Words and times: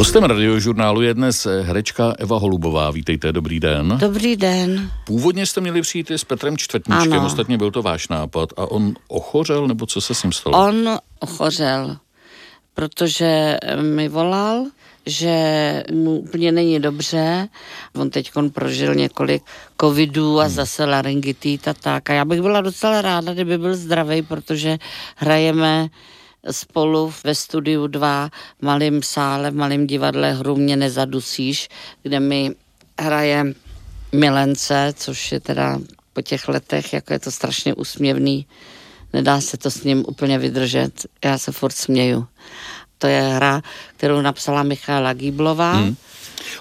Hostem 0.00 0.24
radiožurnálu 0.24 1.02
je 1.02 1.14
dnes 1.14 1.46
herečka 1.62 2.14
Eva 2.18 2.38
Holubová. 2.38 2.90
Vítejte, 2.90 3.32
dobrý 3.32 3.60
den. 3.60 3.98
Dobrý 4.00 4.36
den. 4.36 4.90
Původně 5.06 5.46
jste 5.46 5.60
měli 5.60 5.82
přijít 5.82 6.10
i 6.10 6.18
s 6.18 6.24
Petrem 6.24 6.56
Čtvrtníčkem, 6.56 7.12
ano. 7.12 7.26
ostatně 7.26 7.58
byl 7.58 7.70
to 7.70 7.82
váš 7.82 8.08
nápad. 8.08 8.48
A 8.56 8.70
on 8.70 8.94
ochořel, 9.08 9.68
nebo 9.68 9.86
co 9.86 10.00
se 10.00 10.14
s 10.14 10.22
ním 10.22 10.32
stalo? 10.32 10.68
On 10.68 10.98
ochořel, 11.18 11.96
protože 12.74 13.56
mi 13.80 14.08
volal, 14.08 14.64
že 15.06 15.34
mu 15.92 16.18
úplně 16.18 16.52
není 16.52 16.80
dobře. 16.80 17.48
On 17.94 18.10
teď 18.10 18.30
prožil 18.52 18.94
několik 18.94 19.42
covidů 19.80 20.40
a 20.40 20.44
hmm. 20.44 20.52
zase 20.52 20.84
laryngitit 20.84 21.68
a 21.68 21.74
tak. 21.74 22.10
A 22.10 22.12
já 22.12 22.24
bych 22.24 22.42
byla 22.42 22.60
docela 22.60 23.02
ráda, 23.02 23.34
kdyby 23.34 23.58
byl 23.58 23.76
zdravý, 23.76 24.22
protože 24.22 24.78
hrajeme 25.16 25.88
spolu 26.50 27.12
ve 27.24 27.34
studiu 27.34 27.86
2 27.86 28.30
v 28.58 28.62
malém 28.62 29.02
sále, 29.02 29.50
v 29.50 29.54
malém 29.54 29.86
divadle 29.86 30.32
hru 30.32 30.56
Mě 30.56 30.76
nezadusíš, 30.76 31.68
kde 32.02 32.20
mi 32.20 32.54
hraje 33.00 33.54
Milence, 34.12 34.92
což 34.96 35.32
je 35.32 35.40
teda 35.40 35.78
po 36.12 36.22
těch 36.22 36.48
letech, 36.48 36.92
jako 36.92 37.12
je 37.12 37.18
to 37.18 37.30
strašně 37.30 37.74
úsměvný. 37.74 38.46
Nedá 39.12 39.40
se 39.40 39.56
to 39.56 39.70
s 39.70 39.84
ním 39.84 40.04
úplně 40.08 40.38
vydržet. 40.38 41.06
Já 41.24 41.38
se 41.38 41.52
furt 41.52 41.72
směju. 41.72 42.26
To 42.98 43.06
je 43.06 43.20
hra, 43.20 43.62
kterou 43.96 44.20
napsala 44.20 44.62
Michála 44.62 45.12
Gíblová. 45.12 45.72
Hmm. 45.72 45.96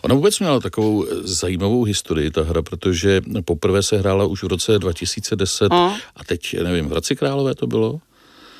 Ona 0.01 0.15
vůbec 0.15 0.39
měla 0.39 0.59
takovou 0.59 1.05
zajímavou 1.23 1.83
historii, 1.83 2.31
ta 2.31 2.43
hra, 2.43 2.61
protože 2.61 3.21
poprvé 3.45 3.83
se 3.83 3.97
hrála 3.97 4.25
už 4.25 4.43
v 4.43 4.47
roce 4.47 4.79
2010 4.79 5.71
no. 5.71 5.97
a 6.15 6.23
teď, 6.23 6.55
nevím, 6.63 6.85
v 6.85 6.91
Hradci 6.91 7.15
Králové 7.15 7.55
to 7.55 7.67
bylo? 7.67 7.99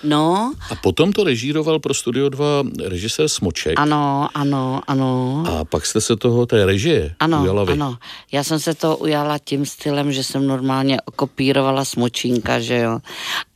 No. 0.03 0.53
A 0.71 0.75
potom 0.75 1.11
to 1.13 1.23
režíroval 1.23 1.79
pro 1.79 1.93
Studio 1.93 2.29
2 2.29 2.63
režisér 2.87 3.27
Smoček. 3.27 3.79
Ano, 3.79 4.29
ano, 4.33 4.81
ano. 4.87 5.43
A 5.47 5.65
pak 5.65 5.85
jste 5.85 6.01
se 6.01 6.15
toho, 6.15 6.45
té 6.45 6.65
režie, 6.65 7.15
ano, 7.19 7.41
ujala 7.41 7.63
vy. 7.63 7.73
Ano, 7.73 7.97
já 8.31 8.43
jsem 8.43 8.59
se 8.59 8.73
to 8.73 8.97
ujala 8.97 9.37
tím 9.37 9.65
stylem, 9.65 10.11
že 10.11 10.23
jsem 10.23 10.47
normálně 10.47 10.97
kopírovala 11.15 11.85
Smočínka, 11.85 12.59
že 12.59 12.77
jo. 12.77 12.99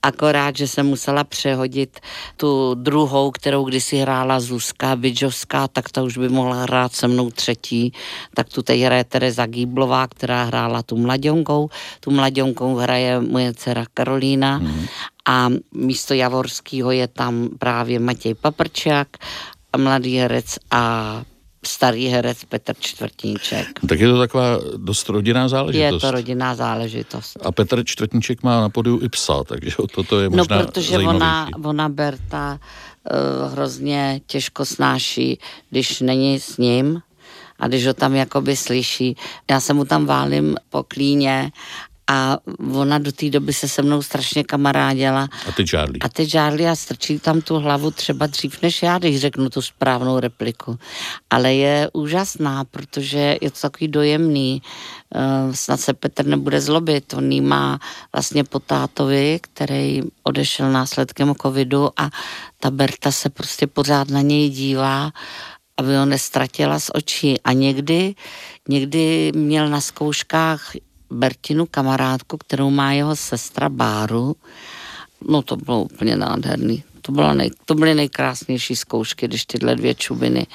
Akorát, 0.04 0.58
že 0.58 0.68
jsem 0.68 0.86
musela 0.86 1.24
přehodit 1.24 2.00
tu 2.38 2.74
druhou, 2.74 3.32
kterou 3.32 3.64
kdysi 3.64 3.98
hrála 3.98 4.40
Zuzka 4.40 4.96
Bidžovská, 4.96 5.68
tak 5.68 5.90
ta 5.90 6.04
už 6.04 6.18
by 6.18 6.30
mohla 6.30 6.64
hrát 6.64 6.94
se 6.94 7.08
mnou 7.08 7.32
třetí. 7.32 7.94
Tak 8.34 8.50
tu 8.50 8.62
teď 8.62 8.82
hraje 8.82 9.04
Tereza 9.04 9.46
Gíblová, 9.46 10.08
která 10.08 10.44
hrála 10.44 10.84
tu 10.84 10.98
mladionkou. 10.98 11.70
Tu 12.00 12.12
mladionkou 12.12 12.76
hraje 12.76 13.22
moje 13.22 13.54
dcera 13.54 13.86
Karolína. 13.94 14.58
Hmm 14.58 14.86
a 15.28 15.50
místo 15.74 16.14
Javorského 16.14 16.92
je 16.92 17.08
tam 17.08 17.50
právě 17.60 18.00
Matěj 18.00 18.34
Paprčák, 18.34 19.08
mladý 19.78 20.18
herec 20.18 20.56
a 20.72 21.24
starý 21.68 22.08
herec 22.08 22.46
Petr 22.46 22.74
Čtvrtníček. 22.80 23.80
Tak 23.88 24.00
je 24.00 24.08
to 24.08 24.20
taková 24.20 24.60
dost 24.78 25.10
rodinná 25.10 25.48
záležitost. 25.48 25.94
Je 25.94 26.00
to 26.00 26.12
rodinná 26.12 26.56
záležitost. 26.56 27.38
A 27.46 27.52
Petr 27.52 27.84
Čtvrtníček 27.86 28.44
má 28.44 28.62
na 28.62 28.70
podiu 28.70 29.00
i 29.04 29.10
psa, 29.10 29.44
takže 29.44 29.76
toto 29.96 30.20
je 30.20 30.30
no, 30.30 30.38
možná 30.38 30.58
No, 30.60 30.66
protože 30.66 30.98
ona, 30.98 31.48
ona 31.66 31.90
Berta 31.90 32.60
uh, 32.60 33.52
hrozně 33.52 34.22
těžko 34.28 34.66
snáší, 34.66 35.40
když 35.70 36.00
není 36.02 36.40
s 36.40 36.58
ním 36.58 37.02
a 37.60 37.68
když 37.68 37.88
ho 37.88 37.94
tam 37.94 38.16
jakoby 38.16 38.56
slyší. 38.56 39.16
Já 39.52 39.60
se 39.60 39.74
mu 39.74 39.86
tam 39.86 40.06
válím 40.06 40.56
po 40.70 40.84
klíně 40.84 41.52
a 42.08 42.38
ona 42.74 42.98
do 42.98 43.12
té 43.12 43.30
doby 43.30 43.54
se 43.54 43.70
se 43.70 43.82
mnou 43.82 44.02
strašně 44.02 44.44
kamarádila. 44.44 45.28
A 45.48 45.52
ty 45.52 45.68
Charlie. 45.68 46.00
A 46.02 46.10
ty 46.10 46.30
Charlie 46.30 46.70
a 46.70 46.76
strčí 46.76 47.20
tam 47.20 47.42
tu 47.42 47.60
hlavu 47.60 47.92
třeba 47.92 48.28
dřív 48.28 48.62
než 48.62 48.84
já, 48.84 48.98
když 48.98 49.20
řeknu 49.20 49.50
tu 49.50 49.62
správnou 49.62 50.20
repliku. 50.20 50.78
Ale 51.30 51.54
je 51.54 51.90
úžasná, 51.94 52.64
protože 52.64 53.38
je 53.42 53.52
to 53.52 53.60
takový 53.60 53.88
dojemný. 53.88 54.62
Uh, 55.16 55.54
snad 55.54 55.80
se 55.80 55.94
Petr 55.94 56.26
nebude 56.26 56.62
zlobit. 56.62 57.14
On 57.14 57.32
jí 57.32 57.42
má 57.42 57.80
vlastně 58.14 58.44
po 58.44 58.60
tátovi, 58.60 59.40
který 59.42 60.02
odešel 60.24 60.72
následkem 60.72 61.36
covidu 61.42 61.90
a 61.98 62.10
ta 62.60 62.72
Berta 62.72 63.12
se 63.12 63.30
prostě 63.30 63.68
pořád 63.68 64.10
na 64.10 64.22
něj 64.22 64.50
dívá 64.50 65.12
aby 65.78 65.96
ho 65.96 66.06
nestratila 66.06 66.80
z 66.80 66.92
očí. 66.94 67.42
A 67.42 67.54
někdy, 67.54 68.16
někdy 68.70 69.32
měl 69.36 69.70
na 69.70 69.82
zkouškách 69.82 70.72
Bertinu 71.14 71.66
kamarádku, 71.66 72.38
kterou 72.38 72.70
má 72.70 72.94
jeho 72.94 73.16
sestra 73.16 73.70
Báru. 73.70 74.36
No 75.28 75.42
to 75.42 75.56
bylo 75.56 75.84
úplně 75.84 76.18
nádherný. 76.18 76.84
To, 77.02 77.12
bylo 77.12 77.34
nej, 77.34 77.52
to 77.66 77.76
byly 77.76 77.96
nejkrásnější 77.96 78.76
zkoušky, 78.76 79.28
když 79.28 79.46
tyhle 79.46 79.76
dvě 79.76 79.96
čubiny 79.96 80.48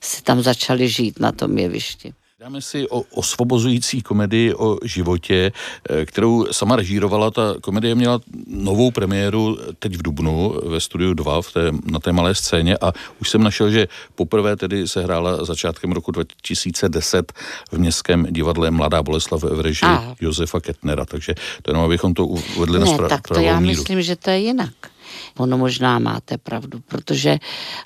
si 0.00 0.22
tam 0.22 0.42
začaly 0.42 0.88
žít 0.88 1.20
na 1.20 1.32
tom 1.32 1.58
jevišti. 1.58 2.14
Dáme 2.42 2.62
si 2.62 2.88
o 2.88 3.00
osvobozující 3.00 4.02
komedii 4.02 4.54
o 4.54 4.78
životě, 4.84 5.52
eh, 5.90 6.06
kterou 6.06 6.46
sama 6.50 6.76
režírovala. 6.76 7.30
Ta 7.30 7.54
komedie 7.60 7.94
měla 7.94 8.20
novou 8.46 8.90
premiéru 8.90 9.58
teď 9.78 9.96
v 9.96 10.02
Dubnu 10.02 10.54
ve 10.66 10.80
studiu 10.80 11.14
2 11.14 11.42
v 11.42 11.52
té, 11.52 11.72
na 11.92 11.98
té 11.98 12.12
malé 12.12 12.34
scéně 12.34 12.78
a 12.78 12.92
už 13.20 13.30
jsem 13.30 13.42
našel, 13.42 13.70
že 13.70 13.88
poprvé 14.14 14.56
tedy 14.56 14.88
se 14.88 15.02
hrála 15.02 15.44
začátkem 15.44 15.92
roku 15.92 16.10
2010 16.10 17.32
v 17.72 17.78
Městském 17.78 18.26
divadle 18.30 18.70
Mladá 18.70 19.02
Boleslav 19.02 19.42
v 19.42 19.60
režii 19.60 19.86
Aha. 19.88 20.14
Josefa 20.20 20.60
Ketnera, 20.60 21.04
takže 21.04 21.34
to 21.62 21.70
jenom 21.70 21.84
abychom 21.84 22.14
to 22.14 22.26
uvedli 22.26 22.78
ne, 22.78 22.84
na 22.84 22.92
spra- 22.92 23.08
tak 23.08 23.28
to 23.28 23.40
já 23.40 23.60
míru. 23.60 23.78
myslím, 23.78 24.02
že 24.02 24.16
to 24.16 24.30
je 24.30 24.38
jinak. 24.38 24.74
Ono 25.38 25.58
možná 25.58 25.98
máte 25.98 26.38
pravdu, 26.38 26.80
protože 26.88 27.38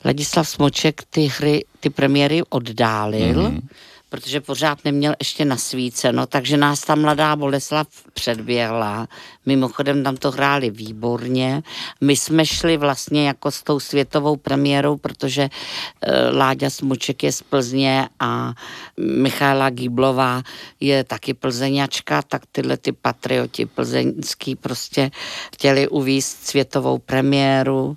Ladislav 0.04 0.48
Smoček 0.48 1.02
ty 1.10 1.26
hry, 1.26 1.64
ty 1.80 1.90
premiéry 1.90 2.42
oddálil, 2.48 3.42
mm-hmm 3.42 3.68
protože 4.08 4.40
pořád 4.40 4.84
neměl 4.84 5.14
ještě 5.18 5.44
nasvíceno, 5.44 6.26
takže 6.26 6.56
nás 6.56 6.80
ta 6.80 6.94
mladá 6.94 7.36
Boleslav 7.36 7.86
předběhla. 8.12 9.08
Mimochodem 9.46 10.04
tam 10.04 10.16
to 10.16 10.30
hráli 10.30 10.70
výborně. 10.70 11.62
My 12.00 12.16
jsme 12.16 12.46
šli 12.46 12.76
vlastně 12.76 13.26
jako 13.26 13.50
s 13.50 13.62
tou 13.62 13.80
světovou 13.80 14.36
premiérou, 14.36 14.96
protože 14.96 15.42
e, 15.42 16.30
Láďa 16.30 16.70
Smuček 16.70 17.22
je 17.22 17.32
z 17.32 17.42
Plzně 17.42 18.08
a 18.20 18.54
Michála 18.96 19.70
Gíblová 19.70 20.42
je 20.80 21.04
taky 21.04 21.34
plzeňačka, 21.34 22.22
tak 22.22 22.42
tyhle 22.52 22.76
ty 22.76 22.92
patrioti 22.92 23.66
plzeňský 23.66 24.56
prostě 24.56 25.10
chtěli 25.54 25.88
uvízt 25.88 26.46
světovou 26.46 26.98
premiéru 26.98 27.96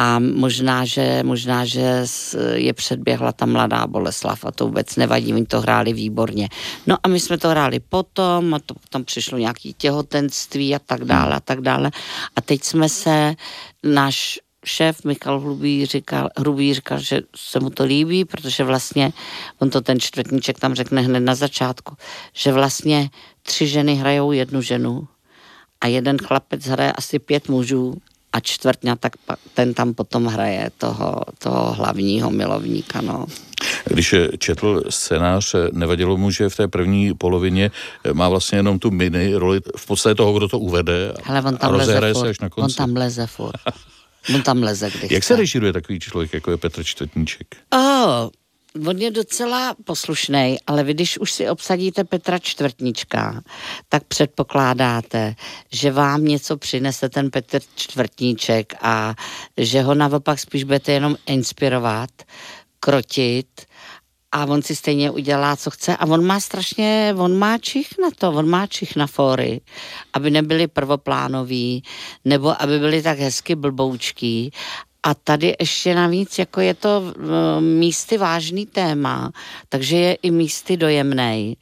a 0.00 0.18
možná, 0.18 0.84
že, 0.84 1.20
možná, 1.22 1.64
že 1.64 2.04
je 2.54 2.72
předběhla 2.72 3.32
ta 3.32 3.46
mladá 3.46 3.86
Boleslav 3.86 4.44
a 4.44 4.50
to 4.50 4.66
vůbec 4.66 4.96
nevadí, 4.96 5.34
oni 5.34 5.46
to 5.46 5.60
hráli 5.60 5.92
výborně. 5.92 6.48
No 6.86 6.96
a 7.02 7.08
my 7.08 7.20
jsme 7.20 7.38
to 7.38 7.48
hráli 7.48 7.80
potom 7.80 8.54
a 8.54 8.58
to, 8.58 8.74
tam 8.88 9.04
přišlo 9.04 9.38
nějaké 9.38 9.72
těhotenství 9.76 10.74
a 10.74 10.78
tak 10.78 11.04
dále 11.04 11.34
a 11.34 11.40
tak 11.40 11.60
dále. 11.60 11.90
A 12.36 12.40
teď 12.40 12.64
jsme 12.64 12.88
se, 12.88 13.34
náš 13.84 14.38
šéf 14.64 15.04
Michal 15.04 15.40
Hrubý 15.40 15.86
říkal, 15.86 16.28
Hrubý 16.38 16.74
říkal, 16.74 16.98
že 16.98 17.20
se 17.36 17.60
mu 17.60 17.70
to 17.70 17.84
líbí, 17.84 18.24
protože 18.24 18.64
vlastně, 18.64 19.12
on 19.58 19.70
to 19.70 19.80
ten 19.80 20.00
čtvrtníček 20.00 20.58
tam 20.58 20.74
řekne 20.74 21.00
hned 21.00 21.20
na 21.20 21.34
začátku, 21.34 21.96
že 22.32 22.52
vlastně 22.52 23.10
tři 23.42 23.66
ženy 23.66 23.94
hrajou 23.94 24.32
jednu 24.32 24.62
ženu 24.62 25.08
a 25.80 25.86
jeden 25.86 26.18
chlapec 26.18 26.66
hraje 26.66 26.92
asi 26.92 27.18
pět 27.18 27.48
mužů 27.48 27.94
a 28.32 28.40
čtvrtňa, 28.40 28.96
tak 28.96 29.12
ten 29.54 29.74
tam 29.74 29.94
potom 29.94 30.26
hraje 30.26 30.70
toho, 30.78 31.20
toho 31.38 31.72
hlavního 31.72 32.30
milovníka, 32.30 33.00
no. 33.00 33.26
Když 33.84 34.14
četl 34.38 34.82
scénář, 34.88 35.54
nevadilo 35.72 36.16
mu, 36.16 36.30
že 36.30 36.48
v 36.48 36.56
té 36.56 36.68
první 36.68 37.14
polovině 37.14 37.70
má 38.12 38.28
vlastně 38.28 38.58
jenom 38.58 38.78
tu 38.78 38.90
mini 38.90 39.34
roli 39.34 39.60
v 39.76 39.86
podstatě 39.86 40.14
toho, 40.14 40.32
kdo 40.32 40.48
to 40.48 40.58
uvede 40.58 41.12
Hele, 41.24 41.42
on 41.42 41.56
tam 41.56 41.74
a 41.74 41.76
leze 41.76 42.00
se 42.14 42.28
až 42.28 42.40
na 42.40 42.48
konci. 42.48 42.72
On 42.80 42.86
tam 42.86 42.96
leze 42.96 43.26
furt. 43.26 43.60
On 44.34 44.42
tam 44.42 44.62
leze, 44.62 44.90
když 44.90 45.10
Jak 45.10 45.24
se 45.24 45.36
režiruje 45.36 45.72
takový 45.72 46.00
člověk, 46.00 46.32
jako 46.32 46.50
je 46.50 46.56
Petr 46.56 46.84
Čtvrtníček? 46.84 47.46
Oh, 47.72 48.28
On 48.86 48.98
je 48.98 49.10
docela 49.10 49.74
poslušný, 49.84 50.56
ale 50.66 50.84
vy, 50.84 50.94
když 50.94 51.18
už 51.18 51.32
si 51.32 51.48
obsadíte 51.48 52.04
Petra 52.04 52.38
Čtvrtníčka, 52.38 53.42
tak 53.88 54.04
předpokládáte, 54.04 55.34
že 55.72 55.92
vám 55.92 56.24
něco 56.24 56.56
přinese 56.56 57.08
ten 57.08 57.30
Petr 57.30 57.60
Čtvrtníček 57.74 58.74
a 58.82 59.14
že 59.56 59.82
ho 59.82 59.94
naopak 59.94 60.38
spíš 60.38 60.64
budete 60.64 60.92
jenom 60.92 61.16
inspirovat, 61.26 62.10
krotit 62.80 63.66
a 64.32 64.46
on 64.46 64.62
si 64.62 64.76
stejně 64.76 65.10
udělá, 65.10 65.56
co 65.56 65.70
chce. 65.70 65.96
A 65.96 66.06
on 66.06 66.26
má 66.26 66.40
strašně, 66.40 67.14
on 67.18 67.38
má 67.38 67.58
čich 67.58 67.88
na 68.02 68.08
to, 68.18 68.32
on 68.32 68.48
má 68.48 68.66
čich 68.66 68.96
na 68.96 69.06
fóry, 69.06 69.60
aby 70.12 70.30
nebyli 70.30 70.66
prvoplánoví, 70.66 71.82
nebo 72.24 72.62
aby 72.62 72.78
byli 72.78 73.02
tak 73.02 73.18
hezky 73.18 73.54
blboučký 73.54 74.52
a 75.02 75.14
tady 75.14 75.54
ještě 75.60 75.94
navíc, 75.94 76.38
jako 76.38 76.60
je 76.60 76.74
to 76.74 77.14
místy 77.60 78.18
vážný 78.18 78.66
téma, 78.66 79.32
takže 79.68 79.96
je 79.96 80.14
i 80.14 80.30
místy 80.30 80.76
dojemný. 80.76 81.56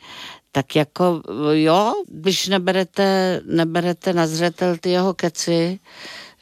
Tak 0.52 0.76
jako 0.76 1.22
jo, 1.52 1.92
když 2.08 2.48
neberete, 2.48 3.40
neberete 3.46 4.12
na 4.12 4.26
zřetel 4.26 4.76
ty 4.76 4.90
jeho 4.90 5.14
keci, 5.14 5.80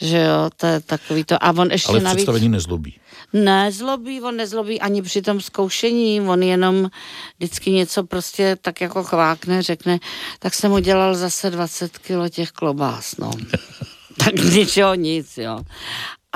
že 0.00 0.18
jo, 0.18 0.50
to 0.56 0.66
je 0.66 0.80
takový 0.80 1.24
to. 1.24 1.44
A 1.44 1.50
on 1.50 1.70
ještě 1.70 1.88
Ale 1.88 2.00
v 2.00 2.02
navíc... 2.02 2.16
představení 2.16 2.48
nezlobí. 2.48 3.00
Nezlobí, 3.32 4.22
on 4.22 4.36
nezlobí 4.36 4.80
ani 4.80 5.02
při 5.02 5.22
tom 5.22 5.40
zkoušení, 5.40 6.20
on 6.20 6.42
jenom 6.42 6.90
vždycky 7.38 7.70
něco 7.70 8.04
prostě 8.04 8.56
tak 8.62 8.80
jako 8.80 9.04
chvákne, 9.04 9.62
řekne, 9.62 9.98
tak 10.38 10.54
jsem 10.54 10.72
udělal 10.72 11.14
zase 11.14 11.50
20 11.50 11.98
kilo 11.98 12.28
těch 12.28 12.50
klobás, 12.50 13.16
no. 13.16 13.30
tak 14.24 14.34
ničeho 14.34 14.94
nic, 14.94 15.38
jo. 15.38 15.58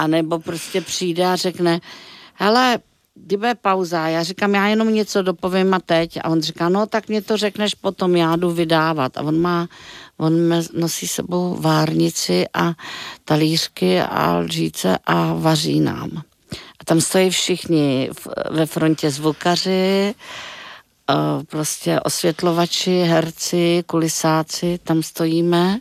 A 0.00 0.06
nebo 0.06 0.38
prostě 0.38 0.81
přijde 0.81 1.26
a 1.26 1.37
řekne, 1.37 1.81
hele, 2.35 2.79
kdy 3.14 3.37
bude 3.37 3.55
pauza? 3.55 4.08
Já 4.08 4.23
říkám, 4.23 4.55
já 4.55 4.67
jenom 4.67 4.94
něco 4.94 5.23
dopovím 5.23 5.75
a 5.75 5.79
teď. 5.79 6.17
A 6.17 6.29
on 6.29 6.41
říká, 6.41 6.69
no 6.69 6.87
tak 6.87 7.08
mě 7.08 7.23
to 7.23 7.37
řekneš 7.37 7.75
potom, 7.75 8.17
já 8.17 8.37
jdu 8.37 8.50
vydávat. 8.50 9.17
A 9.17 9.23
on 9.23 9.41
má, 9.41 9.69
on 10.17 10.32
nosí 10.75 11.08
sebou 11.08 11.56
várnici 11.61 12.47
a 12.55 12.73
talířky 13.25 14.00
a 14.00 14.38
lžíce 14.38 14.99
a 15.06 15.32
vaří 15.35 15.81
nám. 15.81 16.11
A 16.81 16.85
tam 16.85 17.00
stojí 17.00 17.31
všichni 17.31 18.11
ve 18.50 18.67
frontě 18.67 19.11
zvukaři, 19.11 20.14
prostě 21.47 22.00
osvětlovači, 22.00 23.00
herci, 23.00 23.85
kulisáci, 23.87 24.79
tam 24.85 25.02
stojíme 25.02 25.79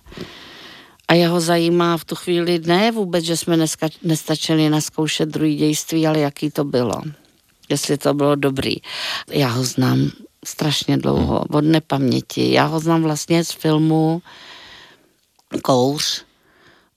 a 1.10 1.14
jeho 1.14 1.42
zajímá 1.42 1.98
v 1.98 2.06
tu 2.06 2.16
chvíli 2.16 2.60
ne 2.60 2.92
vůbec, 2.92 3.26
že 3.26 3.38
jsme 3.38 3.58
neska, 3.58 3.90
nestačili 4.04 4.70
naskoušet 4.70 5.30
druhý 5.30 5.56
dějství, 5.56 6.08
ale 6.08 6.20
jaký 6.20 6.52
to 6.52 6.64
bylo. 6.64 7.02
Jestli 7.70 7.98
to 7.98 8.14
bylo 8.14 8.36
dobrý. 8.36 8.76
Já 9.32 9.48
ho 9.48 9.64
znám 9.64 10.12
strašně 10.46 10.98
dlouho, 10.98 11.46
od 11.50 11.62
nepaměti. 11.62 12.54
Já 12.54 12.66
ho 12.66 12.80
znám 12.80 13.04
vlastně 13.04 13.44
z 13.44 13.52
filmu 13.52 14.22
Kouř 15.62 16.26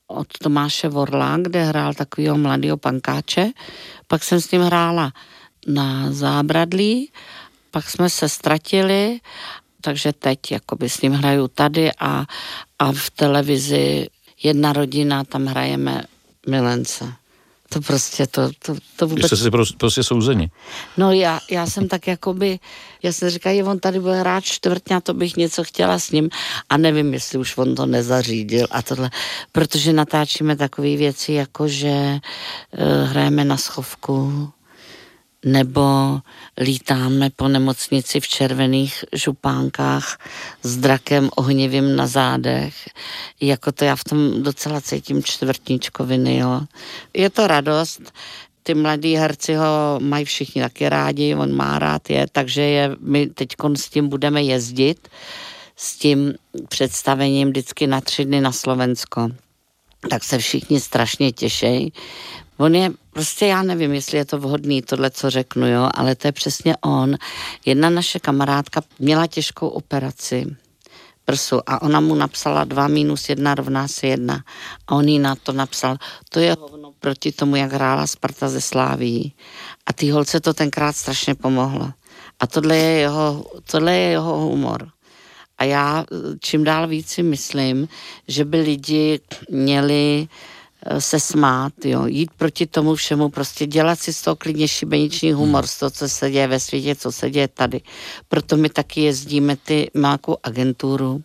od 0.06 0.26
Tomáše 0.43 0.88
Vorla, 0.88 1.37
kde 1.37 1.64
hrál 1.64 1.94
takového 1.94 2.38
mladého 2.38 2.76
pankáče. 2.76 3.50
Pak 4.06 4.25
jsem 4.25 4.41
s 4.41 4.50
ním 4.50 4.62
hrála 4.62 5.12
na 5.67 6.12
zábradlí, 6.12 7.12
pak 7.70 7.91
jsme 7.91 8.11
se 8.11 8.29
ztratili 8.29 9.20
takže 9.82 10.12
teď 10.12 10.38
jakoby 10.50 10.88
s 10.88 11.00
ním 11.00 11.12
hraju 11.12 11.49
tady 11.49 11.90
a, 12.00 12.25
a 12.79 12.93
v 12.93 13.11
televizi 13.11 14.06
jedna 14.43 14.73
rodina, 14.73 15.25
tam 15.25 15.46
hrajeme 15.46 16.02
milence. 16.49 17.12
To 17.69 17.81
prostě, 17.81 18.26
to, 18.26 18.50
to, 18.67 18.75
to 18.96 19.08
vůbec... 19.08 19.26
Jste 19.26 19.37
si 19.37 19.50
prostě, 19.50 19.76
prostě 19.79 20.02
souzeni. 20.02 20.50
No 20.96 21.12
já, 21.12 21.40
já 21.50 21.67
jsem 21.67 21.88
tak 21.88 22.06
jakoby, 22.06 22.58
já 23.02 23.12
jsem 23.12 23.31
říkala, 23.31 23.70
on 23.70 23.79
tady 23.79 24.00
bude 24.00 24.20
hrát 24.20 24.44
čtvrtně 24.44 24.96
a 24.96 25.00
to 25.00 25.14
bych 25.14 25.37
něco 25.37 25.64
chtěla 25.64 25.99
s 25.99 26.11
ním 26.11 26.31
a 26.69 26.76
nevím, 26.76 27.14
jestli 27.14 27.38
už 27.38 27.56
on 27.56 27.75
to 27.75 27.87
nezařídil 27.87 28.67
a 28.70 28.82
tohle, 28.82 29.11
protože 29.52 29.93
natáčíme 29.93 30.56
takové 30.56 30.96
věci, 30.96 31.32
jako 31.32 31.69
že 31.69 31.90
uh, 31.90 33.08
hrajeme 33.08 33.44
na 33.44 33.56
schovku, 33.56 34.49
nebo 35.44 36.19
lítáme 36.61 37.31
po 37.31 37.49
nemocnici 37.49 38.21
v 38.21 38.29
červených 38.29 39.05
župánkách 39.12 40.19
s 40.62 40.77
drakem 40.77 41.31
ohnivým 41.37 41.97
na 41.97 42.06
zádech. 42.06 42.75
Jako 43.41 43.73
to 43.73 43.85
já 43.85 43.97
v 43.97 44.05
tom 44.05 44.43
docela 44.43 44.81
cítím 44.81 45.23
čtvrtničkoviny, 45.23 46.37
jo. 46.37 46.61
Je 47.15 47.31
to 47.31 47.47
radost, 47.47 48.12
ty 48.62 48.75
mladí 48.75 49.17
herci 49.17 49.55
ho 49.55 50.00
mají 50.00 50.25
všichni 50.25 50.62
taky 50.62 50.89
rádi, 50.89 51.35
on 51.35 51.53
má 51.55 51.79
rád 51.79 52.11
je, 52.11 52.27
takže 52.33 52.62
je, 52.62 52.97
my 53.00 53.27
teď 53.27 53.49
s 53.75 53.88
tím 53.88 54.09
budeme 54.09 54.43
jezdit, 54.43 55.09
s 55.77 55.97
tím 55.97 56.35
představením 56.69 57.49
vždycky 57.49 57.87
na 57.87 58.00
tři 58.00 58.25
dny 58.25 58.41
na 58.41 58.53
Slovensko. 58.53 59.29
Tak 60.11 60.25
se 60.25 60.38
všichni 60.38 60.81
strašně 60.81 61.33
těší, 61.33 61.93
On 62.56 62.75
je, 62.75 62.91
prostě 63.12 63.47
já 63.47 63.62
nevím, 63.62 63.93
jestli 63.93 64.19
je 64.19 64.25
to 64.25 64.38
vhodný, 64.38 64.82
tohle, 64.82 65.11
co 65.11 65.31
řeknu, 65.31 65.67
jo, 65.67 65.88
ale 65.94 66.14
to 66.14 66.29
je 66.29 66.32
přesně 66.32 66.76
on. 66.76 67.17
Jedna 67.67 67.91
naše 67.91 68.19
kamarádka 68.19 68.82
měla 68.99 69.26
těžkou 69.26 69.69
operaci 69.69 70.56
prsu 71.25 71.61
a 71.67 71.82
ona 71.82 72.00
mu 72.00 72.14
napsala 72.14 72.64
2 72.64 72.88
minus 72.88 73.29
1 73.29 73.55
rovná 73.55 73.88
se 73.88 74.06
1 74.06 74.44
a 74.87 74.94
on 74.94 75.09
jí 75.09 75.19
na 75.19 75.35
to 75.35 75.53
napsal, 75.53 75.97
to 76.29 76.41
je 76.41 76.56
hovno 76.61 76.93
proti 77.00 77.32
tomu, 77.32 77.56
jak 77.56 77.73
hrála 77.73 78.06
Sparta 78.06 78.49
ze 78.49 78.61
Sláví. 78.61 79.35
A 79.87 79.93
ty 79.93 80.11
holce 80.11 80.41
to 80.41 80.55
tenkrát 80.55 80.97
strašně 80.97 81.35
pomohlo. 81.35 81.91
A 82.41 82.47
tohle 82.47 82.76
je 82.76 82.99
jeho, 82.99 83.44
tohle 83.70 83.93
je 83.93 84.11
jeho 84.11 84.38
humor. 84.38 84.88
A 85.59 85.64
já 85.64 86.05
čím 86.41 86.64
dál 86.64 86.88
víc 86.88 87.09
si 87.09 87.23
myslím, 87.23 87.88
že 88.29 88.44
by 88.44 88.61
lidi 88.61 89.20
měli 89.50 90.29
Eh, 90.29 90.62
se 90.99 91.20
smát, 91.20 91.73
jo, 91.84 92.06
jít 92.06 92.31
proti 92.37 92.67
tomu 92.67 92.94
všemu, 92.94 93.29
prostě 93.29 93.67
dělat 93.67 93.99
si 93.99 94.12
z 94.12 94.23
toho 94.23 94.37
klidně 94.37 94.69
šibeniční 94.69 95.32
humor, 95.32 95.67
z 95.67 95.79
toho, 95.79 95.90
co 95.90 96.08
se 96.08 96.31
děje 96.31 96.46
ve 96.46 96.61
světě, 96.61 96.94
co 96.94 97.12
se 97.12 97.31
děje 97.31 97.49
tady. 97.49 97.81
Proto 98.29 98.56
my 98.56 98.69
taky 98.69 99.00
jezdíme 99.00 99.56
ty 99.56 99.90
máku 99.94 100.37
agenturu 100.43 101.23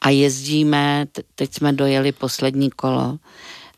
a 0.00 0.10
jezdíme, 0.10 1.06
teď 1.34 1.54
jsme 1.54 1.72
dojeli 1.72 2.12
poslední 2.12 2.70
kolo, 2.70 3.18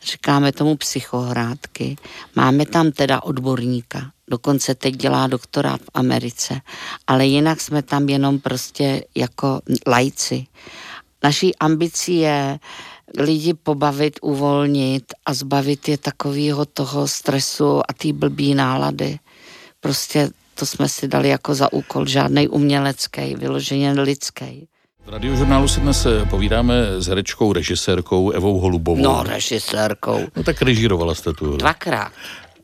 říkáme 0.04 0.52
tomu 0.52 0.76
psychohrádky. 0.76 1.96
Máme 2.36 2.66
tam 2.66 2.92
teda 2.92 3.22
odborníka, 3.22 4.10
dokonce 4.28 4.74
teď 4.74 4.94
dělá 4.94 5.26
doktorát 5.26 5.80
v 5.80 5.90
Americe, 5.94 6.60
ale 7.06 7.26
jinak 7.26 7.60
jsme 7.60 7.82
tam 7.82 8.08
jenom 8.08 8.38
prostě 8.38 9.04
jako 9.14 9.60
lajci. 9.86 10.46
Naší 11.22 11.56
ambicí 11.56 12.16
je 12.16 12.58
lidi 13.18 13.54
pobavit, 13.54 14.18
uvolnit 14.22 15.04
a 15.26 15.34
zbavit 15.34 15.88
je 15.88 15.98
takového 15.98 16.64
toho 16.64 17.08
stresu 17.08 17.78
a 17.78 17.92
té 17.92 18.12
blbý 18.12 18.54
nálady. 18.54 19.18
Prostě 19.80 20.30
to 20.54 20.66
jsme 20.66 20.88
si 20.88 21.08
dali 21.08 21.28
jako 21.28 21.54
za 21.54 21.72
úkol, 21.72 22.06
žádný 22.06 22.48
umělecký, 22.48 23.34
vyloženě 23.34 23.92
lidský. 23.92 24.68
V 25.06 25.08
radiožurnálu 25.08 25.68
si 25.68 25.80
dnes 25.80 26.06
eh, 26.06 26.26
povídáme 26.30 26.74
s 26.98 27.06
herečkou, 27.06 27.52
režisérkou 27.52 28.30
Evou 28.30 28.58
Holubovou. 28.58 29.02
No, 29.02 29.22
režisérkou. 29.22 30.20
No 30.36 30.42
tak 30.42 30.62
režírovala 30.62 31.14
jste 31.14 31.32
tu. 31.32 31.56
Dvakrát. 31.56 32.12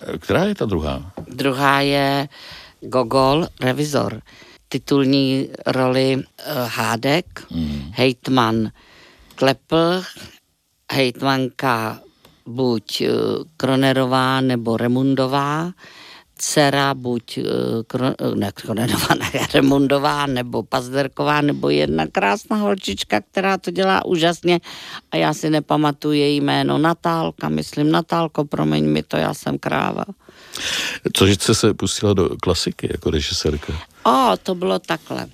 Eh, 0.01 0.19
která 0.19 0.45
je 0.45 0.55
ta 0.55 0.65
druhá? 0.65 1.13
Druhá 1.29 1.81
je 1.81 2.29
Gogol, 2.81 3.47
revizor. 3.61 4.21
Titulní 4.69 5.49
roli 5.67 6.17
uh, 6.17 6.23
Hádek, 6.69 7.45
hmm. 7.51 7.83
hejtman 7.93 8.71
Klepl, 9.35 10.03
hejtmanka 10.93 12.01
buď 12.47 13.01
eh, 13.01 13.11
Kronerová 13.57 14.41
nebo 14.41 14.77
Remundová, 14.77 15.73
dcera 16.39 16.95
buď 16.95 17.39
eh, 17.39 17.43
eh, 18.01 18.35
ne, 18.35 18.53
Kronerová, 18.53 19.15
ne, 19.15 19.47
Remundová 19.55 20.27
nebo 20.27 20.63
Pazderková 20.63 21.41
nebo 21.41 21.71
jedna 21.71 22.07
krásná 22.07 22.57
holčička, 22.57 23.21
která 23.21 23.59
to 23.59 23.71
dělá 23.71 24.05
úžasně 24.05 24.61
a 25.11 25.17
já 25.17 25.35
si 25.35 25.51
nepamatuju 25.51 26.15
její 26.15 26.41
jméno. 26.41 26.79
Natálka, 26.79 27.49
myslím, 27.49 27.91
Natálko, 27.91 28.45
promiň 28.45 28.85
mi 28.85 29.03
to, 29.03 29.17
já 29.17 29.35
jsem 29.35 29.59
kráva. 29.59 30.05
Cože 31.13 31.35
jste 31.35 31.55
se 31.55 31.75
pustila 31.75 32.13
do 32.13 32.31
klasiky 32.43 32.89
jako 32.93 33.11
režisérka? 33.11 33.73
O, 34.05 34.37
to 34.43 34.55
bylo 34.55 34.79
takhle. 34.79 35.27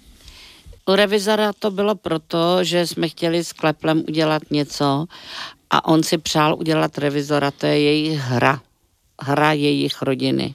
U 0.88 0.94
revizora 0.94 1.52
to 1.52 1.70
bylo 1.70 1.94
proto, 1.94 2.64
že 2.64 2.86
jsme 2.86 3.08
chtěli 3.08 3.44
s 3.44 3.52
Kleplem 3.52 4.04
udělat 4.08 4.42
něco 4.50 5.06
a 5.70 5.84
on 5.84 6.02
si 6.02 6.18
přál 6.18 6.54
udělat 6.54 6.98
revizora, 6.98 7.50
to 7.50 7.66
je 7.66 7.82
jejich 7.82 8.18
hra, 8.18 8.60
hra 9.22 9.52
jejich 9.52 10.02
rodiny. 10.02 10.54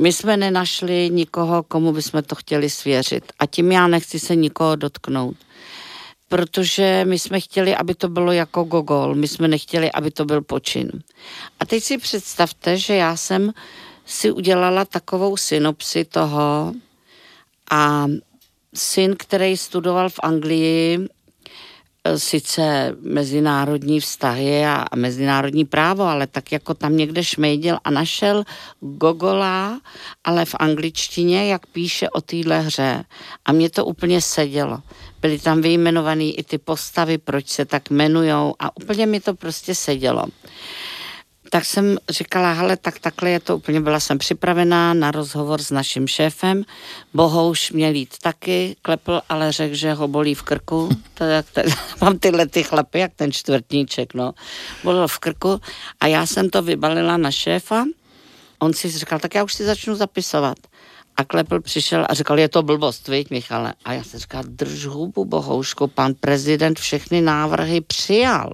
My 0.00 0.12
jsme 0.12 0.36
nenašli 0.36 1.10
nikoho, 1.12 1.62
komu 1.62 1.92
bychom 1.92 2.22
to 2.22 2.34
chtěli 2.34 2.70
svěřit 2.70 3.32
a 3.38 3.46
tím 3.46 3.72
já 3.72 3.86
nechci 3.88 4.18
se 4.18 4.36
nikoho 4.36 4.76
dotknout 4.76 5.36
protože 6.28 7.04
my 7.04 7.18
jsme 7.18 7.40
chtěli, 7.40 7.76
aby 7.76 7.94
to 7.94 8.08
bylo 8.08 8.32
jako 8.32 8.64
Gogol, 8.64 9.14
my 9.14 9.28
jsme 9.28 9.48
nechtěli, 9.48 9.92
aby 9.92 10.10
to 10.10 10.24
byl 10.24 10.42
počin. 10.42 10.90
A 11.60 11.66
teď 11.66 11.82
si 11.82 11.98
představte, 11.98 12.78
že 12.78 12.94
já 12.94 13.16
jsem 13.16 13.52
si 14.06 14.30
udělala 14.30 14.84
takovou 14.84 15.36
synopsi 15.36 16.04
toho 16.04 16.72
a 17.70 18.06
syn, 18.74 19.14
který 19.18 19.56
studoval 19.56 20.08
v 20.08 20.20
Anglii, 20.22 21.08
e, 22.04 22.18
sice 22.18 22.96
mezinárodní 23.00 24.00
vztahy 24.00 24.66
a, 24.66 24.84
mezinárodní 24.96 25.64
právo, 25.64 26.02
ale 26.02 26.26
tak 26.26 26.52
jako 26.52 26.74
tam 26.74 26.96
někde 26.96 27.24
šmejdil 27.24 27.78
a 27.84 27.90
našel 27.90 28.44
Gogola, 28.80 29.80
ale 30.24 30.44
v 30.44 30.54
angličtině, 30.58 31.46
jak 31.46 31.66
píše 31.66 32.10
o 32.10 32.20
téhle 32.20 32.60
hře. 32.60 33.04
A 33.44 33.52
mě 33.52 33.70
to 33.70 33.84
úplně 33.84 34.20
sedělo. 34.20 34.78
Byly 35.20 35.38
tam 35.38 35.62
vyjmenované 35.62 36.24
i 36.24 36.42
ty 36.42 36.58
postavy, 36.58 37.18
proč 37.18 37.48
se 37.48 37.64
tak 37.64 37.90
jmenujou 37.90 38.54
a 38.58 38.76
úplně 38.76 39.06
mi 39.06 39.20
to 39.20 39.34
prostě 39.34 39.74
sedělo. 39.74 40.24
Tak 41.54 41.64
jsem 41.64 41.98
říkala, 42.08 42.52
hele, 42.52 42.76
tak 42.76 42.98
takhle 42.98 43.30
je 43.30 43.40
to 43.40 43.56
úplně, 43.56 43.80
byla 43.80 44.00
jsem 44.00 44.18
připravená 44.18 44.94
na 44.94 45.10
rozhovor 45.10 45.62
s 45.62 45.70
naším 45.70 46.06
šéfem, 46.06 46.64
Bohouš 47.14 47.72
měl 47.72 47.94
jít 47.94 48.14
taky, 48.22 48.76
klepl, 48.82 49.20
ale 49.28 49.52
řekl, 49.52 49.74
že 49.74 49.92
ho 49.92 50.08
bolí 50.08 50.34
v 50.34 50.42
krku, 50.42 50.88
to 51.14 51.24
jak 51.24 51.50
ten, 51.50 51.66
mám 52.00 52.18
tyhle 52.18 52.46
ty 52.46 52.62
chlapy, 52.62 52.98
jak 52.98 53.12
ten 53.16 53.32
čtvrtníček, 53.32 54.14
no, 54.14 54.34
bolel 54.84 55.08
v 55.08 55.18
krku 55.18 55.60
a 56.00 56.06
já 56.06 56.26
jsem 56.26 56.50
to 56.50 56.62
vybalila 56.62 57.16
na 57.16 57.30
šéfa, 57.30 57.84
on 58.58 58.72
si 58.72 58.90
říkal, 58.90 59.18
tak 59.18 59.34
já 59.34 59.44
už 59.44 59.54
si 59.54 59.64
začnu 59.64 59.94
zapisovat. 59.94 60.58
A 61.16 61.24
Klepl 61.24 61.60
přišel 61.60 62.06
a 62.08 62.14
říkal, 62.14 62.38
je 62.38 62.48
to 62.48 62.62
blbost, 62.62 63.08
viď, 63.08 63.30
Michale? 63.30 63.74
A 63.84 63.92
já 63.92 64.04
jsem 64.04 64.20
říkal, 64.20 64.42
drž 64.46 64.86
hubu, 64.86 65.24
bohoušku, 65.24 65.86
pan 65.86 66.14
prezident 66.14 66.78
všechny 66.78 67.20
návrhy 67.20 67.80
přijal. 67.80 68.52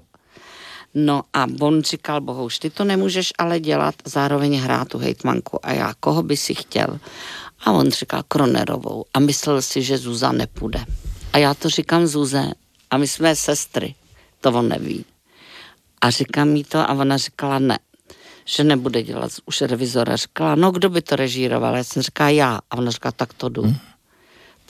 No 0.94 1.22
a 1.32 1.46
on 1.60 1.82
říkal, 1.82 2.20
bohouš, 2.20 2.58
ty 2.58 2.70
to 2.70 2.84
nemůžeš 2.84 3.32
ale 3.38 3.60
dělat, 3.60 3.94
zároveň 4.04 4.58
hrát 4.58 4.88
tu 4.88 4.98
hejtmanku. 4.98 5.66
A 5.66 5.72
já, 5.72 5.94
koho 6.00 6.22
by 6.22 6.36
si 6.36 6.54
chtěl? 6.54 6.98
A 7.64 7.72
on 7.72 7.90
říkal 7.90 8.22
Kronerovou 8.28 9.04
a 9.14 9.20
myslel 9.20 9.62
si, 9.62 9.82
že 9.82 9.98
Zuza 9.98 10.32
nepůjde. 10.32 10.84
A 11.32 11.38
já 11.38 11.54
to 11.54 11.68
říkám 11.68 12.06
Zuze 12.06 12.52
a 12.90 12.96
my 12.96 13.08
jsme 13.08 13.36
sestry, 13.36 13.94
to 14.40 14.52
on 14.52 14.68
neví. 14.68 15.04
A 16.00 16.10
říkám 16.10 16.48
mi 16.48 16.64
to 16.64 16.78
a 16.78 16.92
ona 16.92 17.16
říkala 17.16 17.58
ne, 17.58 17.78
že 18.44 18.64
nebude 18.64 19.02
dělat 19.02 19.32
už 19.46 19.60
revizora. 19.60 20.16
Říkala, 20.16 20.54
no 20.54 20.70
kdo 20.70 20.90
by 20.90 21.02
to 21.02 21.16
režíroval? 21.16 21.76
Já 21.76 21.84
jsem 21.84 22.02
říkala 22.02 22.30
já. 22.30 22.60
A 22.70 22.76
ona 22.78 22.90
říkala, 22.90 23.12
tak 23.12 23.34
to 23.34 23.48
jdu. 23.48 23.62
Hmm. 23.62 23.76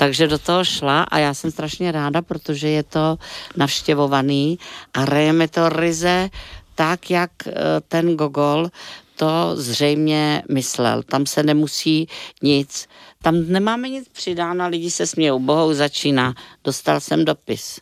Takže 0.00 0.28
do 0.28 0.38
toho 0.38 0.64
šla 0.64 1.02
a 1.02 1.19
já 1.19 1.35
jsem 1.35 1.50
strašně 1.50 1.92
ráda, 1.92 2.23
protože 2.23 2.69
je 2.69 2.83
to 2.83 3.19
navštěvovaný 3.57 4.59
a 4.95 5.00
hrajeme 5.00 5.49
to 5.49 5.69
ryze 5.69 6.30
tak, 6.75 7.11
jak 7.11 7.30
eh, 7.47 7.52
ten 7.88 8.16
Gogol 8.16 8.69
to 9.16 9.52
zřejmě 9.54 10.42
myslel. 10.52 11.02
Tam 11.02 11.26
se 11.26 11.42
nemusí 11.42 12.09
nic, 12.42 12.88
tam 13.23 13.49
nemáme 13.49 13.88
nic 13.88 14.09
přidáno, 14.09 14.69
lidi 14.69 14.90
se 14.90 15.07
smějou. 15.07 15.38
Bohou 15.38 15.75
začíná, 15.75 16.35
dostal 16.64 17.00
jsem 17.00 17.25
dopis. 17.25 17.80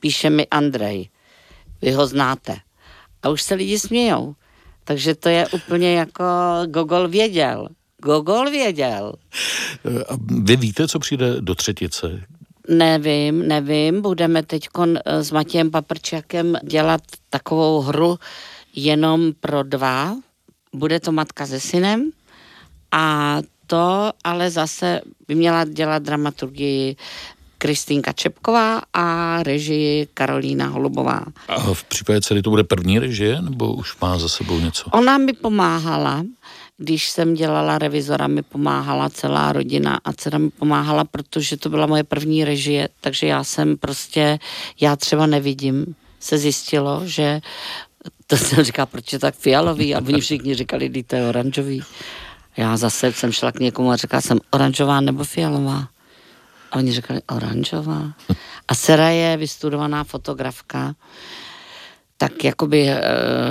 Píše 0.00 0.30
mi 0.30 0.46
Andrej, 0.46 1.08
vy 1.82 1.92
ho 1.92 2.06
znáte. 2.06 2.56
A 3.22 3.28
už 3.28 3.42
se 3.42 3.54
lidi 3.54 3.78
smějou. 3.78 4.34
Takže 4.84 5.14
to 5.14 5.28
je 5.28 5.48
úplně 5.48 5.94
jako 5.94 6.24
Gogol 6.66 7.08
věděl. 7.08 7.68
Gogol 8.02 8.50
věděl. 8.50 9.12
A 10.08 10.16
vy 10.42 10.56
víte, 10.56 10.88
co 10.88 10.98
přijde 10.98 11.40
do 11.40 11.54
třetice? 11.54 12.22
Nevím, 12.68 13.48
nevím. 13.48 14.02
Budeme 14.02 14.42
teď 14.42 14.68
eh, 15.06 15.24
s 15.24 15.30
Matějem 15.30 15.70
Paprčakem 15.70 16.56
dělat 16.62 17.00
takovou 17.30 17.80
hru 17.80 18.18
jenom 18.74 19.32
pro 19.40 19.62
dva. 19.62 20.16
Bude 20.74 21.00
to 21.00 21.12
matka 21.12 21.46
se 21.46 21.60
synem 21.60 22.10
a 22.92 23.36
to 23.66 24.12
ale 24.24 24.50
zase 24.50 25.00
by 25.28 25.34
měla 25.34 25.64
dělat 25.64 26.02
dramaturgii 26.02 26.96
Kristýnka 27.58 28.12
Čepková 28.12 28.82
a 28.92 29.42
režii 29.42 30.08
Karolína 30.14 30.66
Holubová. 30.66 31.20
A 31.48 31.74
v 31.74 31.84
případě 31.84 32.20
celý 32.20 32.42
to 32.42 32.50
bude 32.50 32.64
první 32.64 32.98
režie, 32.98 33.42
nebo 33.42 33.74
už 33.74 34.00
má 34.00 34.18
za 34.18 34.28
sebou 34.28 34.58
něco? 34.58 34.90
Ona 34.90 35.18
mi 35.18 35.32
pomáhala, 35.32 36.24
když 36.78 37.10
jsem 37.10 37.34
dělala 37.34 37.78
revizora, 37.78 38.26
mi 38.26 38.42
pomáhala 38.42 39.10
celá 39.10 39.52
rodina 39.52 40.00
a 40.04 40.12
dcera 40.12 40.38
mi 40.38 40.50
pomáhala, 40.50 41.04
protože 41.04 41.56
to 41.56 41.68
byla 41.68 41.86
moje 41.86 42.04
první 42.04 42.44
režie, 42.44 42.88
takže 43.00 43.26
já 43.26 43.44
jsem 43.44 43.76
prostě, 43.76 44.38
já 44.80 44.96
třeba 44.96 45.26
nevidím, 45.26 45.94
se 46.20 46.38
zjistilo, 46.38 47.02
že 47.04 47.40
to 48.26 48.36
jsem 48.36 48.64
říká, 48.64 48.86
proč 48.86 49.12
je 49.12 49.18
tak 49.18 49.34
fialový 49.34 49.94
a 49.94 49.98
oni 49.98 50.20
všichni 50.20 50.54
říkali, 50.54 50.90
že 50.94 51.02
to 51.02 51.16
je 51.16 51.28
oranžový. 51.28 51.82
Já 52.56 52.76
zase 52.76 53.12
jsem 53.12 53.32
šla 53.32 53.52
k 53.52 53.60
někomu 53.60 53.90
a 53.90 53.96
říkala 53.96 54.20
jsem 54.20 54.38
oranžová 54.50 55.00
nebo 55.00 55.24
fialová. 55.24 55.88
A 56.70 56.76
oni 56.76 56.92
říkali, 56.92 57.20
oranžová. 57.30 58.12
A 58.68 58.74
Sera 58.74 59.08
je 59.08 59.36
vystudovaná 59.36 60.04
fotografka, 60.04 60.94
tak 62.16 62.44
jakoby 62.44 62.88
e, 62.88 63.00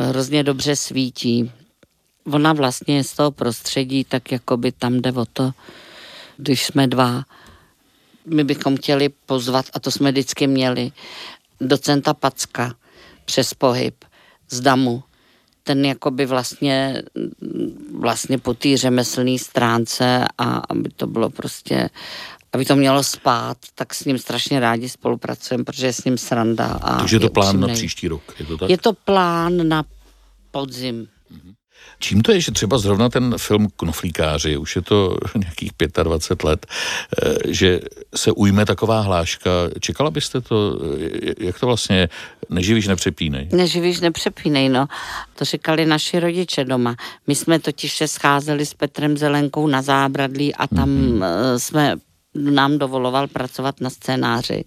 hrozně 0.10 0.44
dobře 0.44 0.76
svítí. 0.76 1.52
Ona 2.32 2.54
vlastně 2.54 3.04
z 3.04 3.14
toho 3.14 3.32
prostředí, 3.32 4.04
tak 4.04 4.32
jakoby 4.32 4.72
tam 4.72 5.02
jde 5.02 5.12
o 5.12 5.26
to, 5.26 5.52
když 6.38 6.66
jsme 6.66 6.88
dva, 6.88 7.24
my 8.26 8.44
bychom 8.44 8.78
chtěli 8.78 9.10
pozvat, 9.10 9.66
a 9.74 9.80
to 9.80 9.92
jsme 9.92 10.12
vždycky 10.12 10.48
měli, 10.48 10.92
docenta 11.62 12.14
Packa 12.14 12.76
přes 13.26 13.54
pohyb 13.54 14.06
z 14.50 14.60
Damu. 14.60 15.04
Ten 15.64 15.86
jakoby 15.86 16.26
vlastně, 16.26 17.02
vlastně 18.00 18.38
po 18.38 18.54
té 18.54 18.78
řemeslné 18.78 19.40
stránce 19.40 20.26
a 20.38 20.62
aby 20.70 20.90
to 20.90 21.08
bylo 21.08 21.30
prostě 21.30 21.90
aby 22.54 22.66
to 22.66 22.76
mělo 22.76 23.04
spát, 23.04 23.58
tak 23.76 23.94
s 23.94 24.06
ním 24.06 24.18
strašně 24.18 24.60
rádi 24.60 24.90
spolupracujeme, 24.90 25.64
protože 25.64 25.88
je 25.88 25.94
s 25.94 26.04
ním 26.04 26.18
sranda. 26.18 26.66
A 26.82 26.98
Takže 26.98 27.16
je 27.16 27.20
to 27.20 27.30
plán 27.30 27.48
upřímnej. 27.48 27.70
na 27.70 27.74
příští 27.74 28.08
rok, 28.08 28.36
je 28.40 28.46
to 28.46 28.58
tak? 28.58 28.70
Je 28.70 28.78
to 28.78 28.94
plán 28.94 29.68
na 29.68 29.84
podzim. 30.52 31.08
Čím 32.00 32.22
to 32.22 32.32
je, 32.32 32.42
že 32.42 32.52
třeba 32.52 32.78
zrovna 32.78 33.10
ten 33.10 33.36
film 33.38 33.68
Knoflíkáři, 33.76 34.58
už 34.58 34.76
je 34.76 34.82
to 34.82 35.18
nějakých 35.36 35.72
25 36.04 36.44
let, 36.44 36.66
eh, 36.66 37.36
že 37.48 37.80
se 38.16 38.32
ujme 38.32 38.66
taková 38.66 39.02
hláška. 39.02 39.50
Čekala 39.80 40.12
byste 40.12 40.42
to, 40.42 40.80
jak 41.40 41.60
to 41.60 41.66
vlastně 41.66 42.10
neživíš, 42.50 42.88
nepřepínej? 42.88 43.50
Neživíš, 43.52 44.00
nepřepínej, 44.00 44.70
no. 44.70 44.88
To 45.36 45.46
říkali 45.46 45.86
naši 45.86 46.20
rodiče 46.20 46.64
doma. 46.64 46.96
My 47.28 47.36
jsme 47.36 47.60
totiž 47.60 47.98
se 47.98 48.08
scházeli 48.08 48.66
s 48.66 48.74
Petrem 48.74 49.18
Zelenkou 49.18 49.68
na 49.68 49.82
zábradlí 49.82 50.56
a 50.56 50.68
tam 50.68 50.90
mm-hmm. 50.90 51.58
jsme 51.58 51.96
nám 52.38 52.78
dovoloval 52.78 53.28
pracovat 53.28 53.82
na 53.82 53.90
scénáři. 53.90 54.64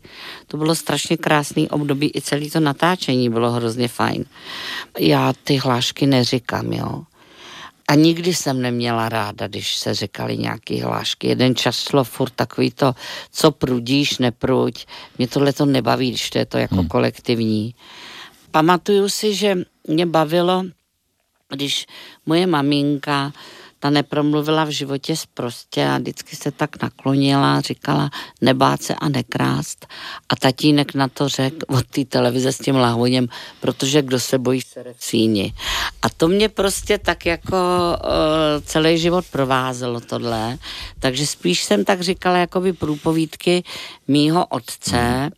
To 0.47 0.57
bylo 0.57 0.75
strašně 0.75 1.17
krásný 1.17 1.69
období, 1.69 2.13
i 2.15 2.21
celé 2.21 2.51
to 2.51 2.61
natáčení 2.61 3.31
bylo 3.31 3.51
hrozně 3.51 3.89
fajn. 3.89 4.25
Já 4.99 5.33
ty 5.45 5.57
hlášky 5.57 6.07
neříkám, 6.07 6.73
jo. 6.73 7.03
A 7.89 7.95
nikdy 7.95 8.35
jsem 8.35 8.63
neměla 8.63 9.09
ráda, 9.09 9.49
když 9.49 9.77
se 9.77 9.95
říkali 9.95 10.39
nějaký 10.39 10.81
hlášky. 10.81 11.29
Jeden 11.29 11.57
čas 11.57 11.89
šlo 11.89 12.05
furt 12.05 12.33
takový 12.37 12.71
to, 12.71 12.95
co 13.33 13.51
prudíš, 13.51 14.19
nepruď. 14.19 14.87
Mě 15.19 15.29
tohle 15.29 15.53
to 15.53 15.67
nebaví, 15.67 16.11
když 16.11 16.31
to 16.31 16.39
je 16.39 16.47
to 16.47 16.59
jako 16.59 16.75
hmm. 16.75 16.89
kolektivní. 16.89 17.75
Pamatuju 18.51 19.09
si, 19.09 19.35
že 19.35 19.59
mě 19.89 20.07
bavilo, 20.07 20.65
když 21.49 21.87
moje 22.27 22.47
maminka 22.47 23.33
ta 23.81 23.91
nepromluvila 23.91 24.65
v 24.65 24.69
životě 24.69 25.17
zprostě 25.17 25.87
a 25.87 25.99
vždycky 25.99 26.37
se 26.37 26.51
tak 26.51 26.83
naklonila 26.83 27.61
říkala 27.61 28.11
nebát 28.41 28.83
se 28.83 28.95
a 28.95 29.09
nekrást. 29.09 29.87
A 30.29 30.37
tatínek 30.37 30.95
na 30.95 31.09
to 31.09 31.29
řekl 31.29 31.67
od 31.69 31.87
té 31.87 32.05
televize 32.05 32.53
s 32.53 32.59
tím 32.59 32.77
lahoněm, 32.77 33.29
protože 33.61 34.03
kdo 34.03 34.21
se 34.21 34.39
bojí, 34.39 34.61
se 34.61 34.85
síni. 34.99 35.53
A 36.03 36.09
to 36.09 36.29
mě 36.29 36.49
prostě 36.49 36.99
tak 36.99 37.27
jako 37.27 37.57
uh, 37.57 38.65
celý 38.65 38.99
život 38.99 39.25
provázelo 39.31 40.01
tohle. 40.01 40.59
Takže 40.99 41.27
spíš 41.27 41.65
jsem 41.65 41.85
tak 41.85 42.01
říkala 42.01 42.37
jako 42.37 42.61
by 42.61 42.73
průpovídky 42.73 43.65
mýho 44.09 44.47
otce, 44.47 45.31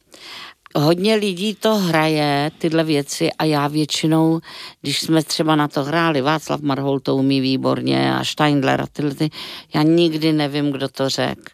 hodně 0.74 1.14
lidí 1.14 1.54
to 1.54 1.76
hraje, 1.76 2.50
tyhle 2.58 2.84
věci 2.84 3.32
a 3.32 3.44
já 3.44 3.68
většinou, 3.68 4.40
když 4.80 5.00
jsme 5.00 5.22
třeba 5.22 5.56
na 5.56 5.68
to 5.68 5.84
hráli, 5.84 6.20
Václav 6.20 6.60
Marhol 6.60 7.00
to 7.00 7.16
umí 7.16 7.40
výborně 7.40 8.14
a 8.14 8.24
Steindler 8.24 8.80
a 8.80 8.86
tyhle, 8.92 9.14
ty, 9.14 9.30
já 9.74 9.82
nikdy 9.82 10.32
nevím, 10.32 10.72
kdo 10.72 10.88
to 10.88 11.08
řekl. 11.08 11.52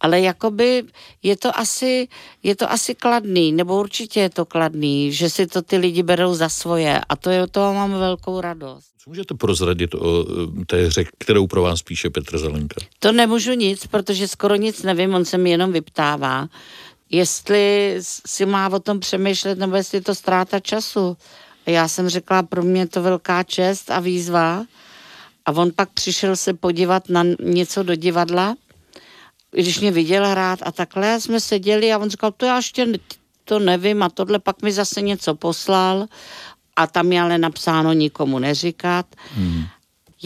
Ale 0.00 0.20
jakoby 0.20 0.82
je 1.22 1.36
to 1.36 1.58
asi, 1.58 2.08
je 2.42 2.56
to 2.56 2.70
asi 2.72 2.94
kladný, 2.94 3.52
nebo 3.52 3.80
určitě 3.80 4.20
je 4.20 4.30
to 4.30 4.44
kladný, 4.44 5.12
že 5.12 5.30
si 5.30 5.46
to 5.46 5.62
ty 5.62 5.76
lidi 5.76 6.02
berou 6.02 6.34
za 6.34 6.48
svoje 6.48 7.00
a 7.08 7.16
to 7.16 7.30
je, 7.30 7.46
toho 7.46 7.74
mám 7.74 7.92
velkou 7.92 8.40
radost. 8.40 8.86
Co 9.06 9.10
můžete 9.10 9.34
prozradit 9.34 9.94
o 9.94 10.26
eh, 10.28 10.64
té 10.66 10.86
hře, 10.86 11.04
kterou 11.18 11.46
pro 11.46 11.62
vás 11.62 11.82
píše 11.82 12.10
Petr 12.10 12.38
Zelenka? 12.38 12.80
To 12.98 13.12
nemůžu 13.12 13.52
nic, 13.52 13.86
protože 13.86 14.28
skoro 14.28 14.54
nic 14.54 14.82
nevím, 14.82 15.14
on 15.14 15.24
se 15.24 15.38
mi 15.38 15.50
jenom 15.50 15.72
vyptává 15.72 16.48
jestli 17.10 17.96
si 18.26 18.46
má 18.46 18.68
o 18.68 18.80
tom 18.80 19.00
přemýšlet, 19.00 19.58
nebo 19.58 19.76
jestli 19.76 19.98
je 19.98 20.02
to 20.02 20.14
ztráta 20.14 20.60
času. 20.60 21.16
Já 21.66 21.88
jsem 21.88 22.08
řekla, 22.08 22.42
pro 22.42 22.62
mě 22.62 22.80
je 22.80 22.86
to 22.86 23.02
velká 23.02 23.42
čest 23.42 23.90
a 23.90 24.00
výzva. 24.00 24.64
A 25.46 25.52
on 25.52 25.70
pak 25.76 25.90
přišel 25.90 26.36
se 26.36 26.54
podívat 26.54 27.08
na 27.08 27.24
něco 27.40 27.82
do 27.82 27.94
divadla, 27.94 28.54
když 29.50 29.80
mě 29.80 29.90
viděl 29.90 30.28
hrát 30.28 30.58
a 30.62 30.72
takhle 30.72 31.20
jsme 31.20 31.40
seděli 31.40 31.92
a 31.92 31.98
on 31.98 32.10
říkal, 32.10 32.32
to 32.32 32.46
já 32.46 32.56
ještě 32.56 32.86
to 33.44 33.58
nevím 33.58 34.02
a 34.02 34.08
tohle 34.08 34.38
pak 34.38 34.62
mi 34.62 34.72
zase 34.72 35.00
něco 35.00 35.34
poslal 35.34 36.06
a 36.76 36.86
tam 36.86 37.12
je 37.12 37.20
ale 37.20 37.38
napsáno 37.38 37.92
nikomu 37.92 38.38
neříkat. 38.38 39.06
Hmm. 39.34 39.64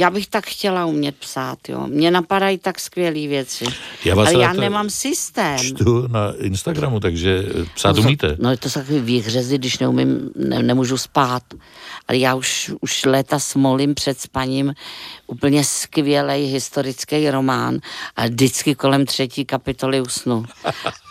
Já 0.00 0.10
bych 0.10 0.26
tak 0.26 0.46
chtěla 0.46 0.86
umět 0.86 1.16
psát, 1.16 1.58
jo. 1.68 1.86
Mně 1.86 2.10
napadají 2.10 2.58
tak 2.58 2.80
skvělé 2.80 3.28
věci. 3.28 3.64
Já 4.04 4.14
vás 4.14 4.28
ale 4.28 4.42
já 4.42 4.46
rád 4.46 4.56
nemám 4.56 4.90
systém. 4.90 5.58
Čtu 5.58 6.08
na 6.08 6.32
Instagramu, 6.38 7.00
takže 7.00 7.44
psát 7.74 7.98
umíte. 7.98 8.36
No 8.38 8.50
je 8.50 8.56
to 8.56 8.70
takový 8.70 9.00
výhřezy, 9.00 9.58
když 9.58 9.78
neumím, 9.78 10.30
ne, 10.36 10.62
nemůžu 10.62 10.98
spát. 10.98 11.42
Ale 12.08 12.18
já 12.18 12.34
už, 12.34 12.72
už 12.80 13.04
léta 13.04 13.38
smolím 13.38 13.94
před 13.94 14.20
spaním 14.20 14.74
úplně 15.26 15.64
skvělý 15.64 16.46
historický 16.46 17.30
román 17.30 17.78
a 18.16 18.26
vždycky 18.26 18.74
kolem 18.74 19.06
třetí 19.06 19.44
kapitoly 19.44 20.00
usnu. 20.00 20.44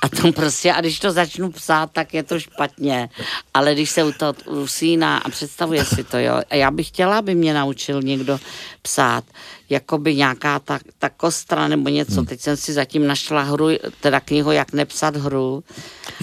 A 0.03 0.10
to 0.10 0.31
prostě, 0.31 0.74
a 0.74 0.81
když 0.81 1.00
to 1.00 1.12
začnu 1.12 1.51
psát, 1.51 1.89
tak 1.93 2.13
je 2.13 2.24
to 2.24 2.39
špatně. 2.39 3.10
Ale 3.53 3.74
když 3.74 3.89
se 3.89 4.03
u 4.03 4.12
toho 4.12 4.34
usíná 4.46 5.17
a 5.17 5.29
představuje 5.29 5.86
si 5.86 6.03
to, 6.03 6.17
jo. 6.17 6.41
A 6.50 6.55
já 6.55 6.72
bych 6.72 6.88
chtěla, 6.88 7.17
aby 7.17 7.36
mě 7.36 7.53
naučil 7.53 8.01
někdo 8.01 8.39
psát, 8.81 9.24
jakoby 9.69 10.15
nějaká 10.15 10.59
ta, 10.59 10.79
ta 10.98 11.09
kostra 11.09 11.67
nebo 11.67 11.89
něco. 11.89 12.15
Hmm. 12.15 12.25
Teď 12.25 12.41
jsem 12.41 12.57
si 12.57 12.74
zatím 12.74 13.07
našla 13.07 13.41
hru, 13.41 13.67
teda 14.01 14.19
knihu 14.19 14.51
Jak 14.51 14.74
nepsat 14.74 15.15
hru. 15.15 15.63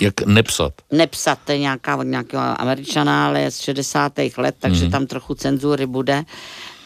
Jak 0.01 0.27
nepsat? 0.27 0.73
Nepsat, 0.93 1.39
to 1.45 1.53
je 1.53 1.59
nějaká 1.59 1.97
od 1.97 2.03
nějakého 2.03 2.61
američana, 2.61 3.27
ale 3.27 3.51
z 3.51 3.61
60. 3.61 4.13
let, 4.37 4.55
takže 4.59 4.83
hmm. 4.83 4.91
tam 4.91 5.07
trochu 5.07 5.35
cenzury 5.35 5.87
bude. 5.87 6.25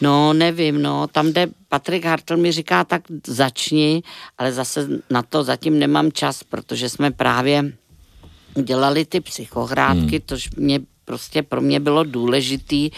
No, 0.01 0.33
nevím, 0.33 0.81
no, 0.81 1.07
tam 1.07 1.33
jde, 1.33 1.47
Patrik 1.69 2.05
Hartl 2.05 2.37
mi 2.37 2.51
říká, 2.51 2.83
tak 2.83 3.01
začni, 3.27 4.03
ale 4.37 4.53
zase 4.53 4.87
na 5.09 5.21
to 5.21 5.43
zatím 5.43 5.79
nemám 5.79 6.11
čas, 6.11 6.43
protože 6.43 6.89
jsme 6.89 7.11
právě 7.11 7.73
dělali 8.63 9.05
ty 9.05 9.19
psychohrádky, 9.19 10.17
hmm. 10.17 10.25
tož 10.25 10.49
mě 10.57 10.79
prostě 11.11 11.43
pro 11.43 11.61
mě 11.61 11.79
bylo 11.79 12.03
důležitý, 12.03 12.89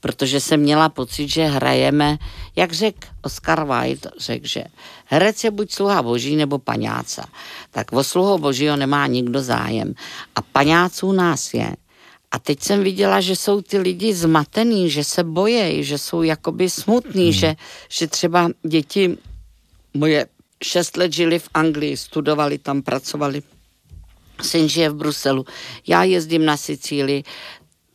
protože 0.00 0.40
jsem 0.40 0.60
měla 0.60 0.88
pocit, 0.88 1.28
že 1.28 1.44
hrajeme, 1.44 2.16
jak 2.56 2.72
řekl 2.72 3.08
Oscar 3.22 3.68
Wilde, 3.68 4.10
řekl, 4.18 4.46
že 4.48 4.64
herec 5.04 5.44
je 5.44 5.50
buď 5.50 5.72
sluha 5.72 6.02
boží 6.02 6.36
nebo 6.36 6.58
paňáca. 6.58 7.28
Tak 7.70 7.92
o 7.92 8.00
sluhu 8.00 8.38
božího 8.38 8.76
nemá 8.76 9.06
nikdo 9.06 9.42
zájem. 9.44 9.92
A 10.34 10.40
paňáců 10.40 11.12
nás 11.12 11.54
je. 11.54 11.76
A 12.32 12.38
teď 12.38 12.56
jsem 12.62 12.80
viděla, 12.80 13.20
že 13.20 13.36
jsou 13.36 13.60
ty 13.60 13.78
lidi 13.78 14.14
zmatený, 14.14 14.88
že 14.90 15.04
se 15.04 15.24
bojejí, 15.24 15.84
že 15.84 15.98
jsou 15.98 16.22
jakoby 16.22 16.70
smutní, 16.70 17.24
hmm. 17.24 17.32
že, 17.32 17.56
že 17.88 18.06
třeba 18.06 18.48
děti 18.64 19.18
moje 19.94 20.26
šest 20.64 20.96
let 20.96 21.12
žili 21.12 21.38
v 21.38 21.48
Anglii, 21.54 21.96
studovali 21.96 22.58
tam, 22.58 22.80
pracovali. 22.80 23.42
Syn 24.42 24.68
žije 24.68 24.90
v 24.90 24.94
Bruselu. 24.94 25.46
Já 25.86 26.04
jezdím 26.04 26.44
na 26.44 26.56
Sicílii. 26.56 27.24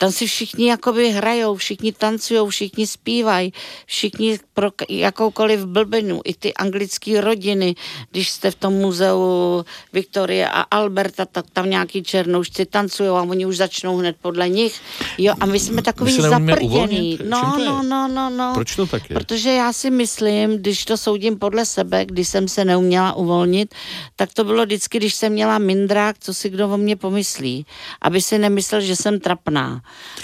Tam 0.04 0.12
si 0.12 0.28
všichni 0.28 0.68
jakoby 0.68 1.12
hrajou, 1.12 1.56
všichni 1.56 1.92
tancují, 1.92 2.50
všichni 2.50 2.88
zpívají, 2.88 3.54
všichni 3.86 4.40
pro 4.54 4.70
jakoukoliv 4.90 5.66
blbinu, 5.66 6.22
i 6.26 6.34
ty 6.34 6.54
anglické 6.54 7.22
rodiny, 7.22 7.76
když 8.12 8.30
jste 8.30 8.52
v 8.52 8.56
tom 8.56 8.74
muzeu 8.74 9.66
Viktorie 9.94 10.50
a 10.50 10.62
Alberta, 10.62 11.26
tak 11.26 11.46
tam 11.54 11.70
nějaký 11.70 12.04
černoušci 12.04 12.66
tancují 12.66 13.10
a 13.10 13.22
oni 13.22 13.46
už 13.46 13.58
začnou 13.58 13.98
hned 13.98 14.16
podle 14.22 14.50
nich. 14.50 14.82
Jo, 15.18 15.34
a 15.40 15.46
my 15.46 15.60
jsme 15.60 15.82
takový 15.82 16.22
zaprděný. 16.22 17.20
No, 17.30 17.56
no, 17.66 17.84
no, 17.84 18.08
no, 18.08 18.30
no. 18.30 18.52
Proč 18.54 18.76
to 18.76 18.86
tak 18.86 19.10
je? 19.10 19.14
Protože 19.14 19.50
já 19.50 19.74
si 19.74 19.92
myslím, 19.92 20.58
když 20.58 20.86
to 20.86 20.98
soudím 20.98 21.40
podle 21.40 21.66
sebe, 21.66 22.06
když 22.06 22.28
jsem 22.28 22.48
se 22.48 22.66
neuměla 22.66 23.14
uvolnit, 23.14 23.76
tak 24.16 24.34
to 24.34 24.44
bylo 24.44 24.66
vždycky, 24.66 24.98
když 24.98 25.14
jsem 25.14 25.34
měla 25.34 25.58
mindrák, 25.58 26.16
co 26.20 26.34
si 26.34 26.50
kdo 26.50 26.70
o 26.70 26.78
mě 26.78 26.96
pomyslí. 26.96 27.66
Aby 28.02 28.22
si 28.22 28.38
nemyslel, 28.38 28.82
že 28.82 28.96
jsem 28.96 29.20
trapná. 29.20 29.82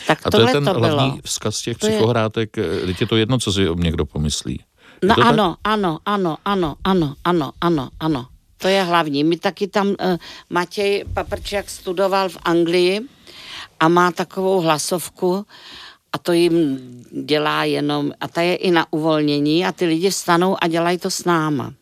Tak 0.08 0.20
a 0.24 0.32
to 0.32 0.42
je 0.42 0.48
ten 0.48 0.66
to 0.66 0.74
hlavní 0.74 1.10
bylo. 1.10 1.22
vzkaz 1.24 1.62
těch 1.62 1.78
to 1.78 1.88
psychohrátek, 1.88 2.58
je... 2.58 2.66
je 3.00 3.08
to 3.08 3.16
jedno, 3.16 3.40
co 3.40 3.54
si 3.54 3.70
o 3.70 3.76
mě 3.76 3.92
kdo 3.92 4.06
pomyslí. 4.06 4.19
Je 5.02 5.08
no 5.08 5.16
ano, 5.20 5.56
tak? 5.56 5.60
ano, 5.64 6.00
ano, 6.06 6.38
ano, 6.46 6.76
ano, 6.84 7.16
ano, 7.24 7.52
ano, 7.62 7.90
ano. 8.00 8.28
To 8.58 8.68
je 8.68 8.84
hlavní. 8.84 9.24
My 9.24 9.38
taky 9.38 9.68
tam, 9.68 9.88
uh, 9.88 9.96
Matěj 10.50 11.06
Paprčák 11.14 11.70
studoval 11.70 12.30
v 12.30 12.38
Anglii 12.44 13.02
a 13.80 13.88
má 13.88 14.12
takovou 14.12 14.60
hlasovku 14.62 15.46
a 16.12 16.18
to 16.18 16.32
jim 16.34 16.80
dělá 17.26 17.64
jenom, 17.64 18.12
a 18.20 18.28
ta 18.28 18.42
je 18.42 18.56
i 18.56 18.72
na 18.72 18.86
uvolnění 18.92 19.66
a 19.66 19.72
ty 19.72 19.86
lidi 19.86 20.10
vstanou 20.10 20.58
a 20.62 20.68
dělají 20.68 20.98
to 20.98 21.12
s 21.12 21.26
náma. 21.26 21.74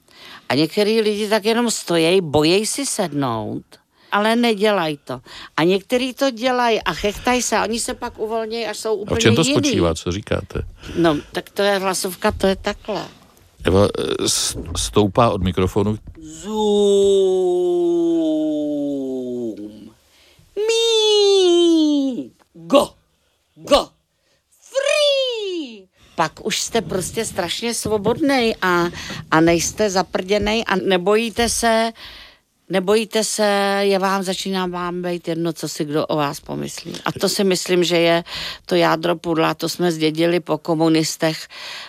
A 0.49 0.55
některý 0.55 1.01
lidi 1.01 1.29
tak 1.29 1.45
jenom 1.45 1.71
stojí, 1.71 2.21
bojí 2.21 2.65
si 2.65 2.85
sednout 2.85 3.63
ale 4.17 4.35
nedělají 4.35 4.99
to. 5.03 5.21
A 5.57 5.63
někteří 5.63 6.13
to 6.13 6.31
dělají 6.31 6.81
a 6.81 6.93
chechtají 6.93 7.41
se 7.41 7.57
a 7.57 7.63
oni 7.63 7.79
se 7.79 7.93
pak 7.93 8.19
uvolnějí 8.19 8.65
a 8.65 8.73
jsou 8.73 8.93
úplně 8.95 9.15
A 9.15 9.19
v 9.19 9.21
čem 9.21 9.35
to 9.35 9.41
jiný. 9.41 9.53
spočívá, 9.53 9.95
co 9.95 10.11
říkáte? 10.11 10.61
No, 10.95 11.17
tak 11.31 11.49
to 11.49 11.61
je 11.61 11.77
hlasovka, 11.79 12.31
to 12.31 12.47
je 12.47 12.55
takhle. 12.55 13.05
Eva 13.63 13.87
eh, 13.99 14.29
stoupá 14.77 15.29
od 15.29 15.43
mikrofonu. 15.43 15.97
Zoom. 18.57 19.89
Mí. 20.67 22.31
Go. 22.53 22.89
Go. 23.55 23.89
Free. 24.61 25.87
Pak 26.15 26.45
už 26.45 26.61
jste 26.61 26.81
prostě 26.81 27.25
strašně 27.25 27.73
svobodný 27.73 28.55
a, 28.61 28.85
a 29.31 29.41
nejste 29.41 29.89
zaprděný 29.89 30.65
a 30.65 30.75
nebojíte 30.75 31.49
se 31.49 31.91
Nebojíte 32.69 33.23
se, 33.23 33.79
je 33.81 33.99
vám, 33.99 34.23
začíná 34.23 34.65
vám 34.65 35.01
být 35.01 35.27
jedno, 35.27 35.53
co 35.53 35.69
si 35.69 35.85
kdo 35.85 36.05
o 36.05 36.17
vás 36.17 36.39
pomyslí. 36.39 36.93
A 37.05 37.11
to 37.11 37.29
si 37.29 37.43
myslím, 37.43 37.83
že 37.83 37.97
je 37.97 38.23
to 38.65 38.75
jádro 38.75 39.15
pudla, 39.15 39.53
to 39.53 39.69
jsme 39.69 39.91
zdědili 39.91 40.39
po 40.39 40.57
komunistech. 40.57 41.47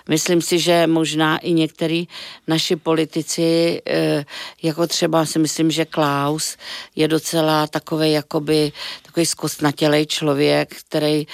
Myslím 0.08 0.42
si, 0.42 0.58
že 0.58 0.86
možná 0.86 1.38
i 1.38 1.52
některý 1.52 2.08
naši 2.46 2.76
politici, 2.76 3.82
eh, 3.86 4.24
jako 4.62 4.86
třeba 4.86 5.26
si 5.26 5.38
myslím, 5.38 5.70
že 5.70 5.84
Klaus 5.84 6.56
je 6.96 7.08
docela 7.08 7.66
takový 7.66 8.12
jakoby 8.12 8.72
takový 9.18 9.26
zkostnatělej 9.26 10.06
člověk, 10.06 10.74
který 10.88 11.26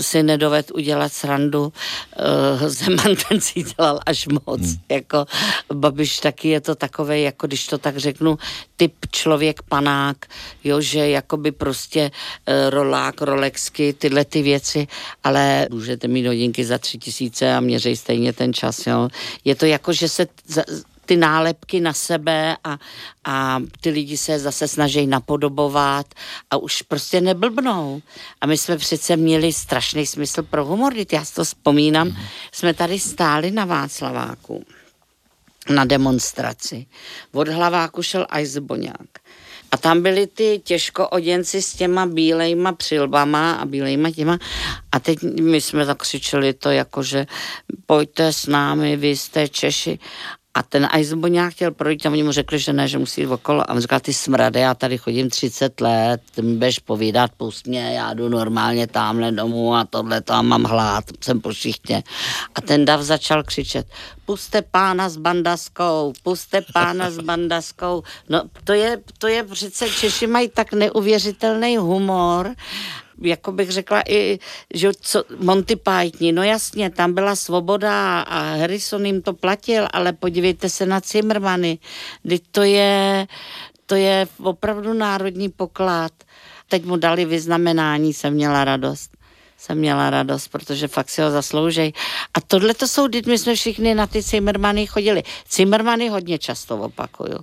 si 0.00 0.22
nedoved 0.22 0.70
udělat 0.70 1.12
srandu. 1.12 1.72
Eh, 2.12 2.68
Zeman 2.70 3.16
ten 3.28 3.40
si 3.40 3.62
dělal 3.62 4.00
až 4.06 4.26
moc. 4.26 4.60
Hmm. 4.60 4.74
Jako 4.88 5.26
Babiš 5.72 6.18
taky 6.18 6.48
je 6.48 6.60
to 6.60 6.74
takové, 6.74 7.20
jako 7.20 7.46
když 7.46 7.66
to 7.66 7.78
tak 7.78 7.96
řeknu, 7.96 8.38
typ 8.76 8.92
člověk 9.10 9.62
panák, 9.62 10.16
jo, 10.64 10.80
že 10.80 11.08
jakoby 11.08 11.52
prostě 11.52 12.10
e, 12.46 12.70
rolák, 12.70 13.20
rolexky, 13.20 13.92
tyhle 13.92 14.24
ty 14.24 14.42
věci, 14.42 14.86
ale 15.24 15.66
můžete 15.70 16.08
mít 16.08 16.26
hodinky 16.26 16.64
za 16.64 16.78
tři 16.78 16.98
tisíce 16.98 17.54
a 17.54 17.60
měřej 17.60 17.96
stejně 17.96 18.32
ten 18.32 18.52
čas, 18.52 18.86
jo. 18.86 19.08
Je 19.44 19.54
to 19.54 19.66
jako, 19.66 19.92
že 19.92 20.08
se 20.08 20.26
za, 20.46 20.62
ty 21.08 21.16
nálepky 21.16 21.80
na 21.80 21.92
sebe 21.92 22.56
a, 22.64 22.78
a 23.24 23.62
ty 23.80 23.90
lidi 23.90 24.16
se 24.16 24.38
zase 24.38 24.68
snaží 24.68 25.06
napodobovat 25.06 26.06
a 26.50 26.56
už 26.56 26.82
prostě 26.82 27.20
neblbnou. 27.20 28.02
A 28.40 28.46
my 28.46 28.58
jsme 28.58 28.76
přece 28.76 29.16
měli 29.16 29.52
strašný 29.52 30.06
smysl 30.06 30.42
pro 30.42 30.64
humor, 30.64 30.92
já 31.12 31.24
si 31.24 31.34
to 31.34 31.44
vzpomínám, 31.44 32.16
jsme 32.52 32.74
tady 32.74 32.98
stáli 32.98 33.50
na 33.50 33.64
Václaváku 33.64 34.64
na 35.70 35.84
demonstraci. 35.84 36.86
Od 37.32 37.48
hlaváku 37.48 38.02
šel 38.02 38.26
Aizboňák. 38.28 39.08
A 39.70 39.76
tam 39.76 40.02
byli 40.02 40.26
ty 40.26 40.60
těžko 40.64 41.08
oděnci 41.08 41.62
s 41.62 41.72
těma 41.74 42.06
bílejma 42.06 42.72
přilbama 42.72 43.52
a 43.52 43.64
bílejma 43.64 44.10
těma. 44.10 44.38
A 44.92 45.00
teď 45.00 45.18
my 45.40 45.60
jsme 45.60 45.86
tak 45.86 45.98
křičeli 45.98 46.54
to 46.54 46.70
jako, 46.70 47.02
že 47.02 47.26
pojďte 47.86 48.32
s 48.32 48.46
námi, 48.46 48.96
vy 48.96 49.16
jste 49.16 49.48
Češi. 49.48 49.98
A 50.58 50.62
ten 50.62 50.88
Eisenboňák 50.92 51.52
chtěl 51.52 51.70
projít 51.70 52.06
a 52.06 52.10
oni 52.10 52.22
mu 52.22 52.32
řekli, 52.32 52.58
že 52.58 52.72
ne, 52.72 52.88
že 52.88 52.98
musí 52.98 53.20
jít 53.20 53.26
okolo. 53.26 53.70
A 53.70 53.74
on 53.74 53.80
říkal, 53.80 54.00
ty 54.00 54.14
smrady, 54.14 54.60
já 54.60 54.74
tady 54.74 54.98
chodím 54.98 55.30
30 55.30 55.80
let, 55.80 56.20
ty 56.34 56.42
mi 56.42 56.54
budeš 56.54 56.78
povídat, 56.78 57.30
pust 57.36 57.66
mě, 57.66 57.94
já 57.94 58.14
jdu 58.14 58.28
normálně 58.28 58.86
tamhle 58.86 59.32
domů 59.32 59.74
a 59.74 59.84
tohle 59.84 60.20
to 60.20 60.32
a 60.32 60.42
mám 60.42 60.64
hlad, 60.64 61.04
jsem 61.20 61.40
po 61.40 61.52
šichtě. 61.52 62.02
A 62.54 62.60
ten 62.60 62.84
dav 62.84 63.00
začal 63.00 63.42
křičet, 63.42 63.86
puste 64.26 64.62
pána 64.62 65.08
s 65.08 65.16
bandaskou, 65.16 66.12
puste 66.22 66.62
pána 66.72 67.10
s 67.10 67.18
bandaskou. 67.18 68.02
No 68.28 68.42
to 68.64 68.72
je, 68.72 68.98
to 69.18 69.26
je 69.28 69.44
přece, 69.44 69.88
Češi 69.88 70.26
mají 70.26 70.48
tak 70.48 70.72
neuvěřitelný 70.72 71.76
humor 71.76 72.54
jako 73.22 73.52
bych 73.52 73.70
řekla 73.70 74.02
i, 74.08 74.38
že 74.74 74.90
co, 75.00 75.24
Monty 75.38 75.76
Python, 75.76 76.34
no 76.34 76.42
jasně, 76.42 76.90
tam 76.90 77.14
byla 77.14 77.36
svoboda 77.36 78.20
a 78.20 78.40
Harrison 78.40 79.06
jim 79.06 79.22
to 79.22 79.32
platil, 79.32 79.88
ale 79.92 80.12
podívejte 80.12 80.68
se 80.68 80.86
na 80.86 81.00
Zimmermany, 81.00 81.78
teď 82.28 82.42
to 82.50 82.62
je, 82.62 83.26
to 83.86 83.94
je 83.94 84.26
opravdu 84.42 84.92
národní 84.92 85.48
poklad. 85.48 86.12
Teď 86.68 86.84
mu 86.84 86.96
dali 86.96 87.24
vyznamenání, 87.24 88.14
jsem 88.14 88.34
měla 88.34 88.64
radost 88.64 89.10
jsem 89.60 89.78
měla 89.78 90.10
radost, 90.10 90.48
protože 90.48 90.88
fakt 90.88 91.08
si 91.08 91.22
ho 91.22 91.30
zasloužej. 91.30 91.92
A 92.34 92.40
tohle 92.40 92.74
to 92.74 92.88
jsou, 92.88 93.08
my 93.26 93.38
jsme 93.38 93.54
všichni 93.54 93.94
na 93.94 94.06
ty 94.06 94.22
Zimmermany 94.22 94.86
chodili. 94.86 95.22
Zimmermany 95.50 96.08
hodně 96.08 96.38
často 96.38 96.76
opakuju 96.76 97.38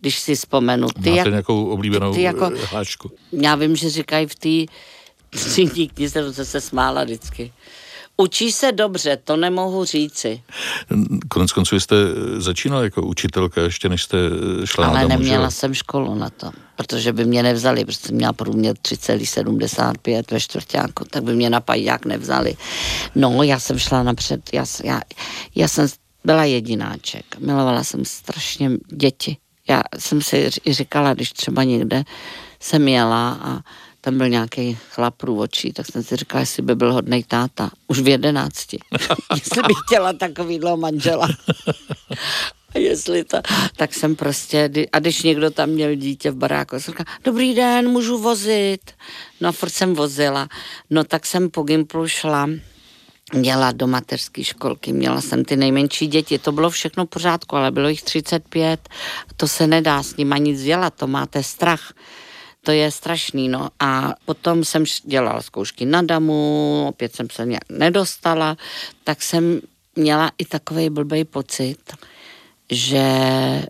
když 0.00 0.18
si 0.18 0.34
vzpomenu. 0.34 0.88
Ty 0.88 1.10
Máte 1.10 1.18
jak, 1.18 1.28
nějakou 1.28 1.66
oblíbenou 1.66 2.14
ty 2.14 2.22
jako, 2.22 2.50
hláčku? 2.70 3.10
Já 3.32 3.54
vím, 3.54 3.76
že 3.76 3.90
říkají 3.90 4.26
v 4.26 4.34
té 4.34 4.72
třídní 5.30 5.88
knize, 5.88 6.44
se 6.44 6.60
smála 6.60 7.04
vždycky. 7.04 7.52
Učí 8.20 8.52
se 8.52 8.72
dobře, 8.72 9.18
to 9.24 9.36
nemohu 9.36 9.84
říci. 9.84 10.42
Konec 11.28 11.52
konců 11.52 11.80
jste 11.80 11.96
začínala 12.36 12.82
jako 12.82 13.02
učitelka, 13.02 13.62
ještě 13.62 13.88
než 13.88 14.02
jste 14.02 14.18
šla 14.64 14.86
Ale 14.86 14.94
na 14.94 15.02
domu, 15.02 15.14
neměla 15.14 15.48
že? 15.48 15.56
jsem 15.56 15.74
školu 15.74 16.14
na 16.14 16.30
to, 16.30 16.50
protože 16.76 17.12
by 17.12 17.24
mě 17.24 17.42
nevzali, 17.42 17.84
protože 17.84 17.98
jsem 17.98 18.14
měla 18.14 18.32
průměr 18.32 18.76
3,75 18.76 20.22
ve 20.30 20.40
čtvrtáku, 20.40 21.04
tak 21.10 21.22
by 21.22 21.34
mě 21.34 21.50
na 21.50 21.60
paják 21.60 22.04
nevzali. 22.04 22.56
No, 23.14 23.42
já 23.42 23.58
jsem 23.58 23.78
šla 23.78 24.02
napřed, 24.02 24.50
já, 24.52 24.64
já, 24.84 25.00
já 25.54 25.68
jsem 25.68 25.88
byla 26.24 26.44
jedináček, 26.44 27.24
milovala 27.38 27.84
jsem 27.84 28.04
strašně 28.04 28.70
děti. 28.92 29.36
Já 29.68 29.82
jsem 29.98 30.22
si 30.22 30.50
říkala, 30.66 31.14
když 31.14 31.32
třeba 31.32 31.64
někde 31.64 32.04
jsem 32.60 32.88
jela 32.88 33.38
a 33.42 33.60
tam 34.00 34.18
byl 34.18 34.28
nějaký 34.28 34.78
chlap 34.90 35.14
průvočí, 35.16 35.72
tak 35.72 35.86
jsem 35.86 36.02
si 36.02 36.16
říkala, 36.16 36.40
jestli 36.40 36.62
by 36.62 36.74
byl 36.74 36.92
hodnej 36.92 37.24
táta. 37.24 37.70
Už 37.86 38.00
v 38.00 38.08
jedenácti. 38.08 38.78
jestli 39.34 39.62
bych 39.62 39.76
chtěla 39.86 40.12
takovýhle 40.12 40.76
manžela. 40.76 41.28
A 42.74 42.78
jestli 42.78 43.24
to, 43.24 43.40
tak 43.76 43.94
jsem 43.94 44.16
prostě, 44.16 44.70
a 44.92 44.98
když 44.98 45.22
někdo 45.22 45.50
tam 45.50 45.68
měl 45.68 45.94
dítě 45.94 46.30
v 46.30 46.36
baráku, 46.36 46.80
jsem 46.80 46.92
říkala, 46.92 47.18
dobrý 47.24 47.54
den, 47.54 47.88
můžu 47.88 48.18
vozit. 48.18 48.80
No 49.40 49.48
a 49.48 49.52
furt 49.52 49.70
jsem 49.70 49.94
vozila. 49.94 50.48
No 50.90 51.04
tak 51.04 51.26
jsem 51.26 51.50
po 51.50 51.62
Gimplu 51.62 52.08
šla 52.08 52.48
měla 53.34 53.72
do 53.72 53.86
mateřské 53.86 54.44
školky, 54.44 54.92
měla 54.92 55.20
jsem 55.20 55.44
ty 55.44 55.56
nejmenší 55.56 56.06
děti, 56.06 56.38
to 56.38 56.52
bylo 56.52 56.70
všechno 56.70 57.06
v 57.06 57.08
pořádku, 57.08 57.56
ale 57.56 57.70
bylo 57.70 57.88
jich 57.88 58.02
35, 58.02 58.88
to 59.36 59.48
se 59.48 59.66
nedá 59.66 60.02
s 60.02 60.16
nima 60.16 60.38
nic 60.38 60.62
dělat, 60.62 60.94
to 60.94 61.06
máte 61.06 61.42
strach 61.42 61.92
to 62.62 62.72
je 62.72 62.90
strašný, 62.90 63.48
no. 63.48 63.68
A 63.80 64.14
potom 64.24 64.64
jsem 64.64 64.84
dělala 65.04 65.42
zkoušky 65.42 65.86
na 65.86 66.02
damu, 66.02 66.86
opět 66.88 67.14
jsem 67.14 67.30
se 67.30 67.46
nějak 67.46 67.64
nedostala, 67.70 68.56
tak 69.04 69.22
jsem 69.22 69.60
měla 69.96 70.30
i 70.38 70.44
takový 70.44 70.90
blbý 70.90 71.24
pocit, 71.24 71.78
že 72.70 72.98
e, 72.98 73.68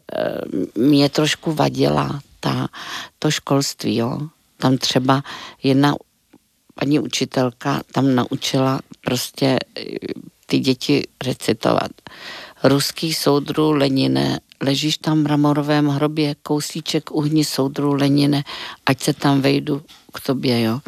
mě 0.75 1.09
trošku 1.09 1.53
vadila 1.53 2.21
ta, 2.41 2.69
to 3.19 3.31
školství, 3.31 3.97
jo. 3.97 4.21
Tam 4.57 4.79
třeba 4.79 5.23
jedna 5.63 5.95
paní 6.75 6.99
učitelka 6.99 7.83
tam 7.93 8.15
naučila 8.15 8.81
prostě 9.01 9.47
e, 9.47 9.59
ty 10.47 10.59
děti 10.59 11.03
recitovat. 11.25 11.91
Ruský 12.65 13.15
soudru 13.15 13.73
Lenine 13.73 14.41
ležíš 14.63 14.99
tam 14.99 15.19
v 15.19 15.23
mramorovém 15.23 15.87
hrobě, 15.87 16.35
kousíček 16.43 17.11
uhni 17.11 17.45
soudru 17.45 17.95
Lenine, 17.95 18.45
ať 18.87 19.03
se 19.03 19.13
tam 19.13 19.41
vejdu 19.41 19.83
k 20.15 20.21
tobě, 20.21 20.63
jo. 20.63 20.81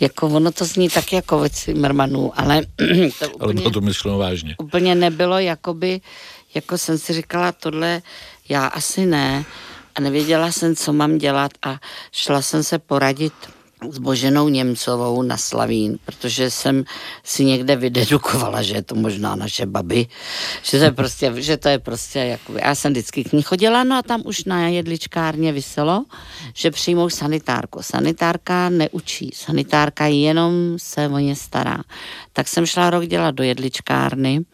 Jako 0.00 0.26
ono 0.26 0.52
to 0.52 0.64
zní 0.64 0.88
tak 0.88 1.12
jako 1.12 1.38
ve 1.38 1.50
Cimmermanu, 1.50 2.32
ale 2.40 2.62
to 3.18 3.28
úplně, 3.28 3.38
ale 3.40 3.54
bylo 3.54 3.70
to 3.70 3.80
myšleno 3.80 4.18
vážně. 4.18 4.54
Úplně 4.58 4.94
nebylo, 4.94 5.38
jakoby, 5.38 6.00
jako 6.54 6.78
jsem 6.78 6.98
si 6.98 7.12
říkala, 7.12 7.52
tohle 7.52 8.02
já 8.48 8.66
asi 8.66 9.06
ne 9.06 9.44
a 9.94 10.00
nevěděla 10.00 10.52
jsem, 10.52 10.76
co 10.76 10.92
mám 10.92 11.18
dělat 11.18 11.52
a 11.62 11.80
šla 12.12 12.42
jsem 12.42 12.62
se 12.62 12.78
poradit 12.78 13.32
s 13.92 13.98
Boženou 13.98 14.48
Němcovou 14.48 15.22
na 15.22 15.36
Slavín, 15.36 15.98
protože 16.04 16.50
jsem 16.50 16.84
si 17.24 17.44
někde 17.44 17.76
vydedukovala, 17.76 18.62
že 18.62 18.74
je 18.74 18.82
to 18.82 18.94
možná 18.94 19.36
naše 19.36 19.66
baby, 19.66 20.06
že 20.62 20.78
to 20.78 20.84
je 20.84 20.92
prostě, 20.92 21.32
že 21.42 21.56
to 21.56 21.68
je 21.68 21.78
prostě 21.78 22.18
jako, 22.18 22.52
já 22.58 22.74
jsem 22.74 22.92
vždycky 22.92 23.24
k 23.24 23.32
ní 23.32 23.42
chodila, 23.42 23.84
no 23.84 23.96
a 23.96 24.02
tam 24.02 24.22
už 24.24 24.44
na 24.44 24.68
jedličkárně 24.68 25.52
vyselo, 25.52 26.04
že 26.54 26.70
přijmou 26.70 27.10
sanitárku. 27.10 27.82
Sanitárka 27.82 28.68
neučí, 28.68 29.30
sanitárka 29.34 30.06
jenom 30.06 30.74
se 30.76 31.08
o 31.08 31.18
ně 31.18 31.36
stará. 31.36 31.78
Tak 32.32 32.48
jsem 32.48 32.66
šla 32.66 32.90
rok 32.90 33.06
dělat 33.06 33.34
do 33.34 33.42
jedličkárny, 33.42 34.44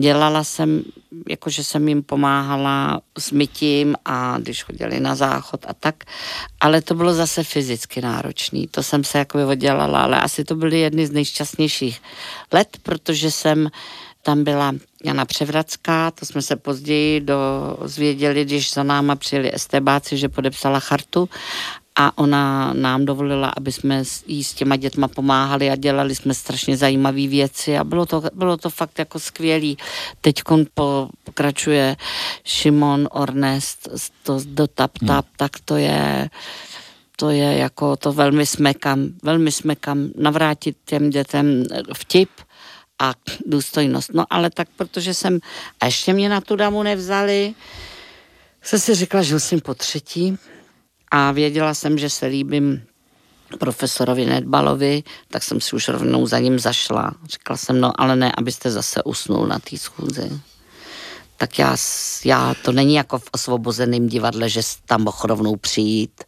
Dělala 0.00 0.44
jsem, 0.44 0.82
jakože 1.28 1.64
jsem 1.64 1.88
jim 1.88 2.02
pomáhala 2.02 3.00
s 3.18 3.32
mytím 3.32 3.96
a 4.04 4.38
když 4.38 4.62
chodili 4.62 5.00
na 5.00 5.14
záchod 5.14 5.64
a 5.68 5.74
tak, 5.74 6.04
ale 6.60 6.82
to 6.82 6.94
bylo 6.94 7.14
zase 7.14 7.44
fyzicky 7.44 8.00
náročný. 8.00 8.68
To 8.68 8.82
jsem 8.82 9.04
se 9.04 9.18
jako 9.18 9.48
oddělala, 9.48 10.02
ale 10.02 10.20
asi 10.20 10.44
to 10.44 10.54
byly 10.54 10.80
jedny 10.80 11.06
z 11.06 11.10
nejšťastnějších 11.10 12.02
let, 12.52 12.76
protože 12.82 13.30
jsem 13.30 13.70
tam 14.22 14.44
byla 14.44 14.72
Jana 15.04 15.24
Převracká, 15.24 16.10
to 16.10 16.26
jsme 16.26 16.42
se 16.42 16.56
později 16.56 17.20
dozvěděli, 17.20 18.44
když 18.44 18.72
za 18.72 18.82
náma 18.82 19.16
přijeli 19.16 19.54
estebáci, 19.54 20.16
že 20.16 20.28
podepsala 20.28 20.80
chartu 20.80 21.28
a 21.96 22.18
ona 22.18 22.72
nám 22.72 23.04
dovolila, 23.04 23.52
aby 23.56 23.72
jsme 23.72 24.02
jí 24.26 24.44
s 24.44 24.54
těma 24.54 24.76
dětma 24.76 25.08
pomáhali 25.08 25.70
a 25.70 25.76
dělali 25.76 26.14
jsme 26.14 26.34
strašně 26.34 26.76
zajímavé 26.76 27.26
věci 27.26 27.78
a 27.78 27.84
bylo 27.84 28.06
to, 28.06 28.22
bylo 28.32 28.56
to 28.56 28.70
fakt 28.70 28.98
jako 28.98 29.18
skvělý. 29.18 29.78
Teď 30.20 30.42
po, 30.74 31.08
pokračuje 31.24 31.96
Šimon 32.44 33.08
Ornest 33.10 33.88
to 34.22 34.40
do 34.44 34.66
Tap 34.66 34.98
Tap, 35.06 35.24
hmm. 35.24 35.34
tak 35.36 35.50
to 35.64 35.76
je 35.76 36.30
to 37.16 37.30
je 37.30 37.58
jako, 37.58 37.96
to 37.96 38.12
velmi 38.12 38.46
smekam, 38.46 39.08
velmi 39.22 39.52
smekam 39.52 40.08
navrátit 40.16 40.76
těm 40.84 41.10
dětem 41.10 41.64
vtip 41.94 42.30
a 42.98 43.14
důstojnost. 43.46 44.14
No 44.14 44.24
ale 44.30 44.50
tak, 44.50 44.68
protože 44.76 45.14
jsem, 45.14 45.38
a 45.80 45.86
ještě 45.86 46.12
mě 46.12 46.28
na 46.28 46.40
tu 46.40 46.56
damu 46.56 46.82
nevzali, 46.82 47.54
jsem 48.62 48.78
si 48.78 48.94
řekla, 48.94 49.22
že 49.22 49.34
musím 49.34 49.60
po 49.60 49.74
třetí, 49.74 50.38
a 51.10 51.32
věděla 51.32 51.74
jsem, 51.74 51.98
že 51.98 52.10
se 52.10 52.26
líbím 52.26 52.82
profesorovi 53.58 54.26
Nedbalovi, 54.26 55.02
tak 55.28 55.42
jsem 55.42 55.60
si 55.60 55.76
už 55.76 55.88
rovnou 55.88 56.26
za 56.26 56.38
ním 56.38 56.58
zašla. 56.58 57.14
Řekla 57.24 57.56
jsem, 57.56 57.80
no 57.80 58.00
ale 58.00 58.16
ne, 58.16 58.32
abyste 58.36 58.70
zase 58.70 59.02
usnul 59.02 59.46
na 59.46 59.58
té 59.58 59.78
schůzi. 59.78 60.40
Tak 61.36 61.58
já, 61.58 61.76
já, 62.24 62.54
to 62.64 62.72
není 62.72 62.94
jako 62.94 63.18
v 63.18 63.28
osvobozeném 63.32 64.08
divadle, 64.08 64.48
že 64.48 64.60
tam 64.86 65.02
mohl 65.02 65.18
rovnou 65.22 65.56
přijít. 65.56 66.24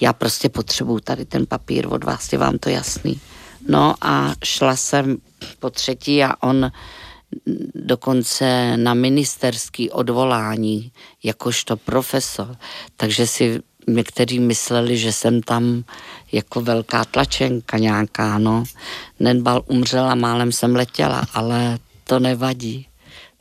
Já 0.00 0.12
prostě 0.12 0.48
potřebuju 0.48 1.00
tady 1.00 1.24
ten 1.24 1.46
papír 1.46 1.86
od 1.90 2.04
vás, 2.04 2.32
je 2.32 2.38
vám 2.38 2.58
to 2.58 2.68
jasný. 2.68 3.20
No 3.68 3.94
a 4.00 4.32
šla 4.44 4.76
jsem 4.76 5.16
po 5.58 5.70
třetí 5.70 6.24
a 6.24 6.42
on 6.42 6.70
dokonce 7.74 8.76
na 8.76 8.94
ministerský 8.94 9.90
odvolání 9.90 10.92
jakožto 11.22 11.76
profesor, 11.76 12.56
takže 12.96 13.26
si 13.26 13.62
někteří 13.86 14.40
mysleli, 14.40 14.96
že 14.96 15.12
jsem 15.12 15.42
tam 15.42 15.84
jako 16.32 16.60
velká 16.60 17.04
tlačenka 17.04 17.78
nějaká, 17.78 18.38
no. 18.38 18.64
Nedbal 19.20 19.62
umřel 19.66 20.10
a 20.10 20.14
málem 20.14 20.52
jsem 20.52 20.76
letěla, 20.76 21.26
ale 21.32 21.78
to 22.04 22.18
nevadí, 22.18 22.88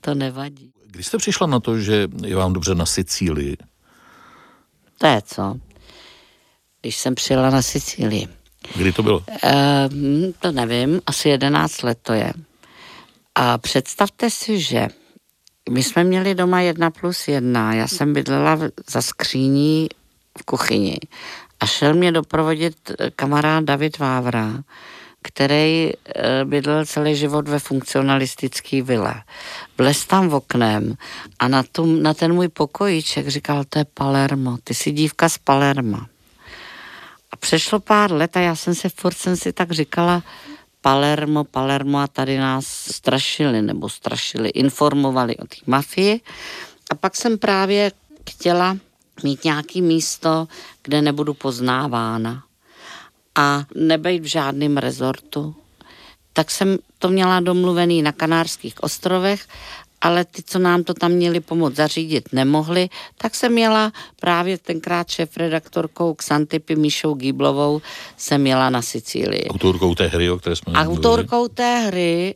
to 0.02 0.14
nevadí. 0.14 0.72
Když 0.92 1.08
jste 1.08 1.18
přišla 1.18 1.48
na 1.48 1.60
to, 1.60 1.80
že 1.80 2.08
je 2.26 2.36
vám 2.36 2.54
dobře 2.54 2.76
na 2.76 2.86
Sicílii? 2.86 3.58
To 4.98 5.08
je 5.08 5.22
co? 5.26 5.56
Když 6.82 6.98
jsem 6.98 7.16
přijela 7.16 7.50
na 7.50 7.62
Sicílii. 7.62 8.28
Kdy 8.76 8.92
to 8.92 9.04
bylo? 9.04 9.24
E, 9.44 9.90
to 10.40 10.52
nevím, 10.52 11.02
asi 11.06 11.30
11 11.30 11.84
let 11.84 12.00
to 12.02 12.14
je. 12.14 12.34
A 13.36 13.58
představte 13.58 14.30
si, 14.30 14.60
že 14.60 14.88
my 15.70 15.84
jsme 15.84 16.04
měli 16.04 16.36
doma 16.36 16.62
jedna 16.62 16.92
plus 16.92 17.28
jedna. 17.28 17.74
Já 17.74 17.88
jsem 17.88 18.14
bydlela 18.14 18.60
za 18.90 19.02
skříní 19.02 19.90
v 20.40 20.44
kuchyni 20.46 20.98
a 21.60 21.66
šel 21.66 21.94
mě 21.94 22.12
doprovodit 22.12 22.92
eh, 22.92 23.12
kamarád 23.12 23.64
David 23.64 23.98
Vávra, 23.98 24.64
který 25.22 25.92
eh, 25.92 26.46
bydlel 26.46 26.86
celý 26.86 27.16
život 27.16 27.48
ve 27.48 27.60
funkcionalistické 27.60 28.82
vile. 28.82 29.24
Vlez 29.78 30.06
tam 30.06 30.30
v 30.30 30.36
oknem 30.36 30.96
a 31.40 31.48
na, 31.48 31.64
tu, 31.64 31.86
na 31.86 32.14
ten 32.14 32.34
můj 32.34 32.48
pokojíček 32.48 33.28
říkal, 33.28 33.64
to 33.70 33.80
je 33.80 33.86
Palermo, 33.94 34.58
ty 34.64 34.74
jsi 34.74 34.92
dívka 34.92 35.30
z 35.30 35.38
Palerma. 35.38 36.08
A 37.32 37.36
přešlo 37.36 37.80
pár 37.80 38.12
let 38.12 38.38
a 38.38 38.40
já 38.40 38.56
jsem 38.56 38.76
si 38.76 38.90
furt 38.90 39.18
jsem 39.18 39.36
si 39.36 39.54
tak 39.54 39.72
říkala, 39.72 40.24
Palermo, 40.82 41.44
Palermo 41.44 42.00
a 42.00 42.08
tady 42.08 42.38
nás 42.38 42.68
strašili 42.68 43.62
nebo 43.62 43.90
strašili, 43.90 44.50
informovali 44.50 45.38
o 45.38 45.46
té 45.48 45.56
mafii. 45.68 46.22
A 46.92 46.96
pak 46.96 47.16
jsem 47.16 47.38
právě 47.38 47.92
chtěla 48.30 48.78
mít 49.24 49.44
nějaký 49.44 49.82
místo, 49.82 50.48
kde 50.84 51.02
nebudu 51.02 51.34
poznávána 51.34 52.44
a 53.36 53.64
nebejt 53.76 54.24
v 54.24 54.26
žádném 54.26 54.78
rezortu. 54.78 55.56
Tak 56.34 56.52
jsem 56.52 56.78
to 57.00 57.10
měla 57.10 57.40
domluvený 57.40 58.02
na 58.02 58.12
Kanárských 58.12 58.84
ostrovech, 58.84 59.48
ale 60.02 60.26
ty, 60.26 60.44
co 60.44 60.60
nám 60.60 60.84
to 60.84 60.94
tam 60.94 61.12
měli 61.12 61.40
pomoct 61.40 61.76
zařídit, 61.76 62.34
nemohli, 62.34 62.90
tak 63.18 63.36
jsem 63.36 63.54
měla 63.54 63.92
právě 64.20 64.58
tenkrát 64.58 65.10
šéf-redaktorkou 65.10 66.14
Xantipy 66.14 66.76
Míšou 66.76 67.14
Gíblovou 67.14 67.82
jsem 68.18 68.42
měla 68.42 68.70
na 68.70 68.82
Sicílii. 68.82 69.48
Autorkou 69.48 69.96
té 69.96 70.08
hry, 70.08 70.32
o 70.32 70.38
které 70.38 70.56
jsme 70.56 70.74
Autorkou 70.74 71.48
té 71.48 71.80
hry, 71.80 72.36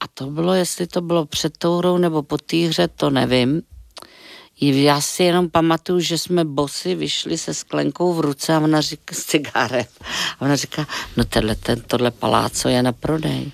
a 0.00 0.04
to 0.14 0.26
bylo, 0.26 0.54
jestli 0.54 0.86
to 0.86 1.00
bylo 1.00 1.26
před 1.26 1.58
tou 1.58 1.78
hrou 1.78 1.98
nebo 1.98 2.22
po 2.22 2.38
té 2.38 2.56
hře, 2.56 2.88
to 2.88 3.10
nevím, 3.10 3.62
já 4.60 5.00
si 5.00 5.22
jenom 5.22 5.50
pamatuju, 5.50 6.00
že 6.00 6.18
jsme 6.18 6.44
bosy 6.44 6.94
vyšli 6.94 7.38
se 7.38 7.54
sklenkou 7.54 8.14
v 8.14 8.20
ruce 8.20 8.54
a 8.54 8.60
ona 8.60 8.80
říká 8.80 9.14
s 9.14 9.24
cigárem. 9.24 9.84
A 10.38 10.40
ona 10.40 10.56
říká, 10.56 10.86
no 11.16 11.24
tenhle, 11.24 11.54
ten, 11.54 11.80
tohle 11.80 12.10
paláco 12.10 12.68
je 12.68 12.82
na 12.82 12.92
prodej. 12.92 13.52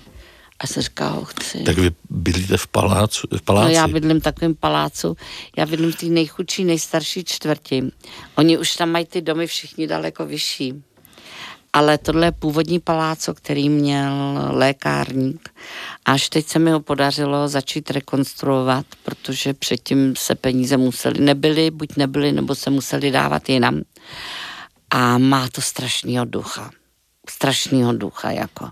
A 0.59 0.67
jsem 0.67 0.83
říkala, 0.83 1.25
chci. 1.25 1.63
Tak 1.63 1.77
vy 1.77 1.91
bydlíte 2.09 2.57
v 2.57 2.67
palácu? 2.67 3.27
V 3.37 3.41
paláci? 3.41 3.67
No 3.67 3.73
já 3.73 3.87
bydlím 3.87 4.19
v 4.19 4.23
takovém 4.23 4.55
palácu, 4.55 5.17
já 5.57 5.65
bydlím 5.65 5.91
v 5.91 5.95
té 5.95 6.05
nejchudší, 6.05 6.63
nejstarší 6.63 7.23
čtvrti. 7.23 7.83
Oni 8.35 8.57
už 8.57 8.75
tam 8.75 8.91
mají 8.91 9.05
ty 9.05 9.21
domy 9.21 9.47
všichni 9.47 9.87
daleko 9.87 10.25
vyšší. 10.25 10.73
Ale 11.73 11.97
tohle 11.97 12.27
je 12.27 12.31
původní 12.31 12.79
paláco, 12.79 13.33
který 13.33 13.69
měl 13.69 14.13
lékárník. 14.49 15.49
Až 16.05 16.29
teď 16.29 16.47
se 16.47 16.59
mi 16.59 16.71
ho 16.71 16.79
podařilo 16.79 17.47
začít 17.47 17.91
rekonstruovat, 17.91 18.85
protože 19.03 19.53
předtím 19.53 20.15
se 20.15 20.35
peníze 20.35 20.77
museli, 20.77 21.21
nebyly, 21.21 21.71
buď 21.71 21.95
nebyly, 21.97 22.31
nebo 22.31 22.55
se 22.55 22.69
museli 22.69 23.11
dávat 23.11 23.49
jinam. 23.49 23.81
A 24.89 25.17
má 25.17 25.47
to 25.47 25.61
strašného 25.61 26.25
ducha 26.25 26.69
strašného 27.29 27.93
ducha, 27.93 28.31
jako. 28.31 28.69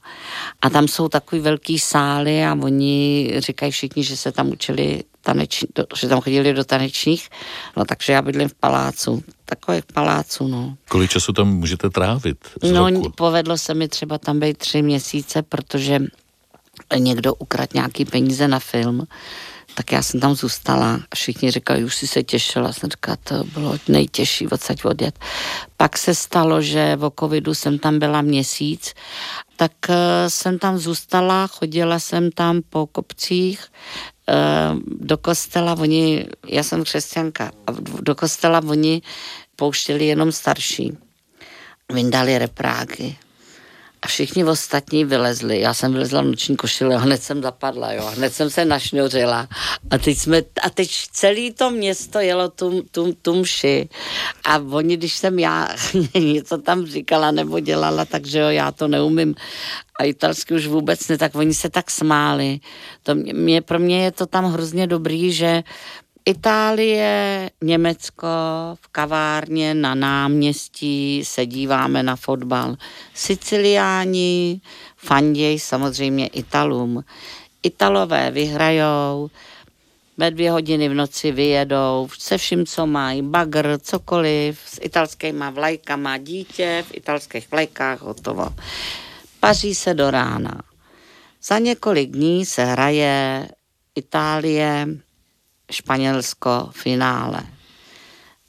A 0.62 0.70
tam 0.70 0.88
jsou 0.88 1.08
takový 1.08 1.42
velký 1.42 1.80
sály 1.80 2.46
a 2.46 2.58
oni 2.62 3.32
říkají 3.38 3.72
všichni, 3.72 4.04
že 4.04 4.18
se 4.18 4.32
tam 4.32 4.50
učili 4.50 5.04
taneční, 5.22 5.68
že 5.96 6.08
tam 6.08 6.22
chodili 6.22 6.54
do 6.54 6.64
tanečních, 6.64 7.30
no 7.78 7.86
takže 7.86 8.14
já 8.14 8.22
bydlím 8.22 8.50
v 8.50 8.54
palácu, 8.54 9.24
takové 9.46 9.82
palácu, 9.94 10.48
no. 10.48 10.76
Kolik 10.90 11.12
času 11.12 11.34
tam 11.34 11.48
můžete 11.48 11.90
trávit? 11.90 12.38
No, 12.72 12.90
roku? 12.90 13.12
povedlo 13.16 13.58
se 13.58 13.74
mi 13.74 13.88
třeba 13.88 14.18
tam 14.18 14.40
být 14.40 14.58
tři 14.58 14.82
měsíce, 14.82 15.42
protože 15.42 16.00
někdo 16.98 17.34
ukradl 17.34 17.72
nějaký 17.74 18.06
peníze 18.06 18.48
na 18.48 18.60
film, 18.60 19.08
tak 19.76 19.92
já 19.92 20.04
jsem 20.04 20.20
tam 20.20 20.36
zůstala 20.36 21.00
a 21.12 21.16
všichni 21.16 21.52
říkali, 21.52 21.84
už 21.84 21.96
si 21.96 22.08
se 22.08 22.24
těšila. 22.24 22.74
Jsem 22.74 22.90
říkala, 22.90 23.18
to 23.24 23.44
bylo 23.44 23.78
nejtěžší 23.88 24.48
odsaď 24.48 24.86
odjet. 24.86 25.20
Pak 25.78 25.98
se 25.98 26.16
stalo, 26.16 26.62
že 26.62 26.96
v 26.96 27.12
covidu 27.20 27.54
jsem 27.54 27.80
tam 27.80 28.00
byla 28.00 28.22
měsíc, 28.22 28.94
tak 29.56 29.72
eh, 29.90 30.30
jsem 30.30 30.60
tam 30.60 30.78
zůstala, 30.78 31.48
chodila 31.48 32.00
jsem 32.00 32.32
tam 32.32 32.62
po 32.70 32.88
kopcích, 32.88 33.66
do 34.86 35.18
kostela, 35.18 35.74
oni, 35.74 36.26
já 36.48 36.64
jsem 36.64 36.84
křesťanka, 36.84 37.52
a 37.68 37.72
do 38.02 38.16
kostela 38.16 38.62
oni 38.68 39.02
pouštěli 39.56 40.06
jenom 40.06 40.32
starší. 40.32 40.98
Vyndali 41.94 42.38
repráky 42.38 43.18
a 44.02 44.08
všichni 44.08 44.44
ostatní 44.44 45.06
vylezli. 45.06 45.60
Já 45.60 45.74
jsem 45.74 45.94
vylezla 45.94 46.22
v 46.22 46.26
noční 46.26 46.56
košile 46.56 46.98
hned 46.98 47.24
jsem 47.24 47.42
zapadla, 47.42 47.94
jo. 47.94 48.06
Hned 48.06 48.34
jsem 48.34 48.50
se 48.50 48.66
našňořila. 48.66 49.48
A 49.92 49.98
teď 49.98 50.18
jsme, 50.18 50.42
a 50.64 50.70
teď 50.70 50.90
celé 51.12 51.52
to 51.58 51.72
město 51.72 52.20
jelo 52.20 52.50
tu, 52.50 52.82
tu, 52.92 53.14
tu 53.22 53.36
mši. 53.36 53.90
A 54.46 54.58
oni, 54.58 54.98
když 54.98 55.14
jsem 55.14 55.40
já 55.40 55.68
něco 56.16 56.58
tam 56.58 56.86
říkala 56.86 57.32
nebo 57.32 57.60
dělala, 57.60 58.06
takže 58.06 58.40
jo, 58.40 58.50
já 58.50 58.72
to 58.72 58.88
neumím 58.88 59.36
a 60.00 60.04
italsky 60.04 60.54
už 60.54 60.68
vůbec 60.68 61.08
ne, 61.08 61.18
tak 61.18 61.36
oni 61.36 61.54
se 61.54 61.70
tak 61.70 61.92
smáli. 61.92 62.60
To 63.04 63.16
mě, 63.16 63.62
pro 63.62 63.80
mě 63.80 64.04
je 64.04 64.12
to 64.12 64.26
tam 64.26 64.46
hrozně 64.46 64.88
dobrý, 64.88 65.34
že 65.34 65.64
Itálie, 66.26 67.50
Německo, 67.62 68.28
v 68.82 68.88
kavárně 68.88 69.74
na 69.74 69.96
náměstí 69.96 71.26
se 71.26 71.46
díváme 71.46 72.04
na 72.04 72.16
fotbal. 72.16 72.76
Siciliáni 73.14 74.62
fanděj 74.98 75.60
samozřejmě 75.60 76.28
Italům. 76.28 77.04
Italové 77.64 78.32
vyhrajou, 78.32 79.30
ve 80.18 80.32
dvě 80.32 80.52
hodiny 80.52 80.90
v 80.90 80.94
noci 80.94 81.32
vyjedou 81.32 82.08
se 82.20 82.38
vším, 82.38 82.66
co 82.66 82.86
mají, 82.86 83.22
bagr, 83.22 83.78
cokoliv, 83.82 84.60
s 84.66 84.80
italskýma 84.82 85.50
vlajkama, 85.50 86.18
dítě 86.18 86.84
v 86.88 86.98
italských 86.98 87.52
vlajkách, 87.52 88.02
hotovo. 88.02 88.48
Paří 89.40 89.76
se 89.76 89.94
do 89.94 90.12
rána. 90.12 90.62
Za 91.44 91.60
několik 91.60 92.10
dní 92.10 92.46
se 92.46 92.66
hraje 92.66 93.48
Itálie, 93.96 94.88
Španělsko 95.72 96.70
finále. 96.72 97.44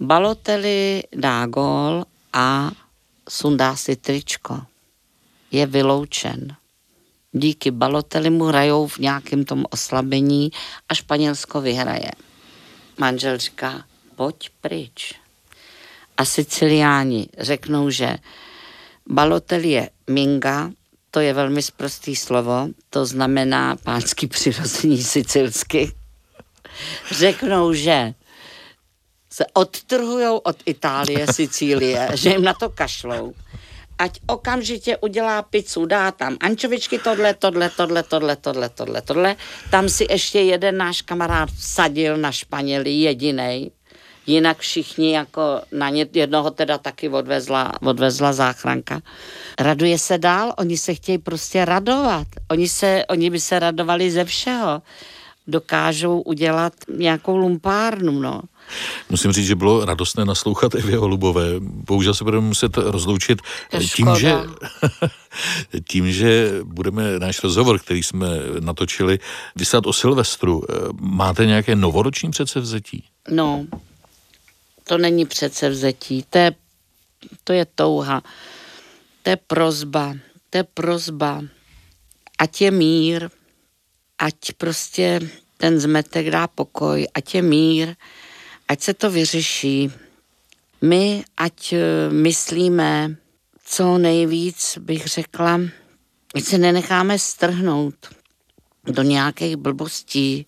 Balotelli 0.00 1.02
dá 1.16 1.46
gól 1.46 2.04
a 2.32 2.70
sundá 3.28 3.76
si 3.76 3.96
tričko. 3.96 4.61
Je 5.50 5.66
vyloučen. 5.66 6.56
Díky 7.32 7.70
Balotelli 7.70 8.30
mu 8.30 8.44
hrajou 8.44 8.87
v 8.87 8.98
nějakém 8.98 9.44
tom 9.44 9.64
oslabení 9.70 10.50
a 10.88 10.94
Španělsko 10.94 11.61
vyhraje. 11.61 12.11
Manžel 12.98 13.38
říká, 13.38 13.85
pojď 14.16 14.50
pryč. 14.61 15.14
A 16.16 16.24
Siciliáni 16.24 17.28
řeknou, 17.38 17.90
že 17.90 18.16
Balotelli 19.06 19.70
je 19.70 19.90
minga, 20.11 20.70
to 21.11 21.20
je 21.20 21.35
velmi 21.35 21.62
sprostý 21.62 22.16
slovo, 22.16 22.68
to 22.90 23.06
znamená 23.06 23.76
pánský 23.76 24.26
přirození 24.37 25.02
sicilsky 25.02 25.92
řeknou, 27.11 27.72
že 27.72 28.14
se 29.30 29.44
odtrhují 29.52 30.26
od 30.42 30.56
Itálie, 30.66 31.26
Sicílie, 31.32 32.08
že 32.14 32.30
jim 32.30 32.42
na 32.42 32.54
to 32.54 32.70
kašlou, 32.70 33.35
ať 33.98 34.20
okamžitě 34.26 34.96
udělá 34.96 35.42
pizzu, 35.42 35.87
dá 35.87 36.11
tam 36.11 36.37
ančovičky, 36.40 36.98
tohle, 36.98 37.35
tohle, 37.35 37.70
tohle, 37.70 38.02
tohle, 38.02 38.37
tohle, 38.37 38.68
tohle, 38.68 39.02
tohle. 39.02 39.37
Tam 39.70 39.88
si 39.88 40.06
ještě 40.11 40.40
jeden 40.40 40.76
náš 40.76 41.02
kamarád 41.02 41.50
vsadil 41.50 42.16
na 42.16 42.32
Španěli, 42.32 42.90
jedinej. 42.90 43.70
Jinak 44.26 44.58
všichni 44.58 45.14
jako 45.14 45.61
na 45.72 45.88
ně, 45.90 46.06
jednoho 46.12 46.50
teda 46.50 46.78
taky 46.78 47.08
odvezla, 47.08 47.72
odvezla 47.82 48.32
záchranka. 48.32 49.02
Raduje 49.58 49.98
se 49.98 50.18
dál, 50.18 50.54
oni 50.58 50.78
se 50.78 50.94
chtějí 50.94 51.18
prostě 51.18 51.64
radovat. 51.64 52.26
Oni, 52.50 52.68
se, 52.68 53.04
oni 53.08 53.30
by 53.30 53.40
se 53.40 53.58
radovali 53.58 54.11
ze 54.11 54.24
všeho 54.24 54.82
dokážou 55.46 56.20
udělat 56.20 56.72
nějakou 56.96 57.37
lumpárnu, 57.37 58.20
no. 58.20 58.42
Musím 59.11 59.33
říct, 59.33 59.46
že 59.46 59.55
bylo 59.55 59.85
radostné 59.85 60.24
naslouchat 60.24 60.74
Evě 60.74 60.96
Holubové. 60.96 61.46
Bohužel 61.61 62.14
se 62.14 62.24
budeme 62.24 62.46
muset 62.46 62.76
rozloučit 62.76 63.38
tím, 63.94 64.09
že, 64.18 64.35
tím, 65.88 66.12
že 66.12 66.52
budeme 66.64 67.18
náš 67.18 67.42
rozhovor, 67.42 67.78
který 67.78 68.02
jsme 68.02 68.28
natočili, 68.61 69.18
vyslat 69.57 69.87
o 69.87 69.92
Silvestru. 69.92 70.62
Máte 71.00 71.46
nějaké 71.46 71.76
novoroční 71.76 72.31
předsevzetí? 72.31 73.05
No, 73.31 73.66
to 74.85 74.98
není 74.98 75.26
předsevzetí, 75.26 76.24
to 76.31 76.38
je, 76.38 76.55
to 77.44 77.52
je 77.52 77.66
touha, 77.74 78.22
to 79.22 79.31
je 79.31 79.37
prozba, 79.37 80.14
to 80.50 80.59
je 80.59 80.64
prozba, 80.64 81.42
ať 82.38 82.61
je 82.61 82.70
mír, 82.70 83.31
ať 84.22 84.52
prostě 84.56 85.20
ten 85.56 85.80
zmetek 85.80 86.30
dá 86.30 86.46
pokoj, 86.46 87.06
ať 87.14 87.35
je 87.35 87.42
mír, 87.42 87.94
ať 88.68 88.80
se 88.80 88.94
to 88.94 89.11
vyřeší. 89.11 89.90
My, 90.82 91.24
ať 91.37 91.72
eh, 91.72 92.11
myslíme 92.11 93.16
co 93.64 93.98
nejvíc, 93.98 94.78
bych 94.80 95.06
řekla, 95.06 95.61
ať 96.35 96.44
se 96.44 96.58
nenecháme 96.58 97.18
strhnout 97.18 97.94
do 98.87 99.02
nějakých 99.02 99.56
blbostí, 99.56 100.46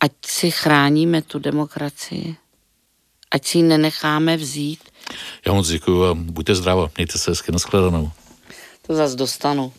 ať 0.00 0.12
si 0.26 0.50
chráníme 0.50 1.22
tu 1.22 1.38
demokracii, 1.38 2.36
ať 3.30 3.46
si 3.46 3.58
ji 3.58 3.62
nenecháme 3.62 4.36
vzít. 4.36 4.80
Já 5.46 5.52
moc 5.52 5.68
děkuji 5.68 6.04
a 6.04 6.14
buďte 6.14 6.54
zdravo, 6.54 6.90
mějte 6.96 7.18
se 7.18 7.30
hezky, 7.30 7.52
nashledanou. 7.52 8.10
To 8.86 8.94
zase 8.94 9.16
dostanu. 9.16 9.72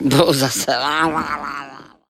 Budou 0.00 0.32
zase 0.32 0.66
lá, 0.70 1.06
lá, 1.06 1.36
lá. 1.36 1.81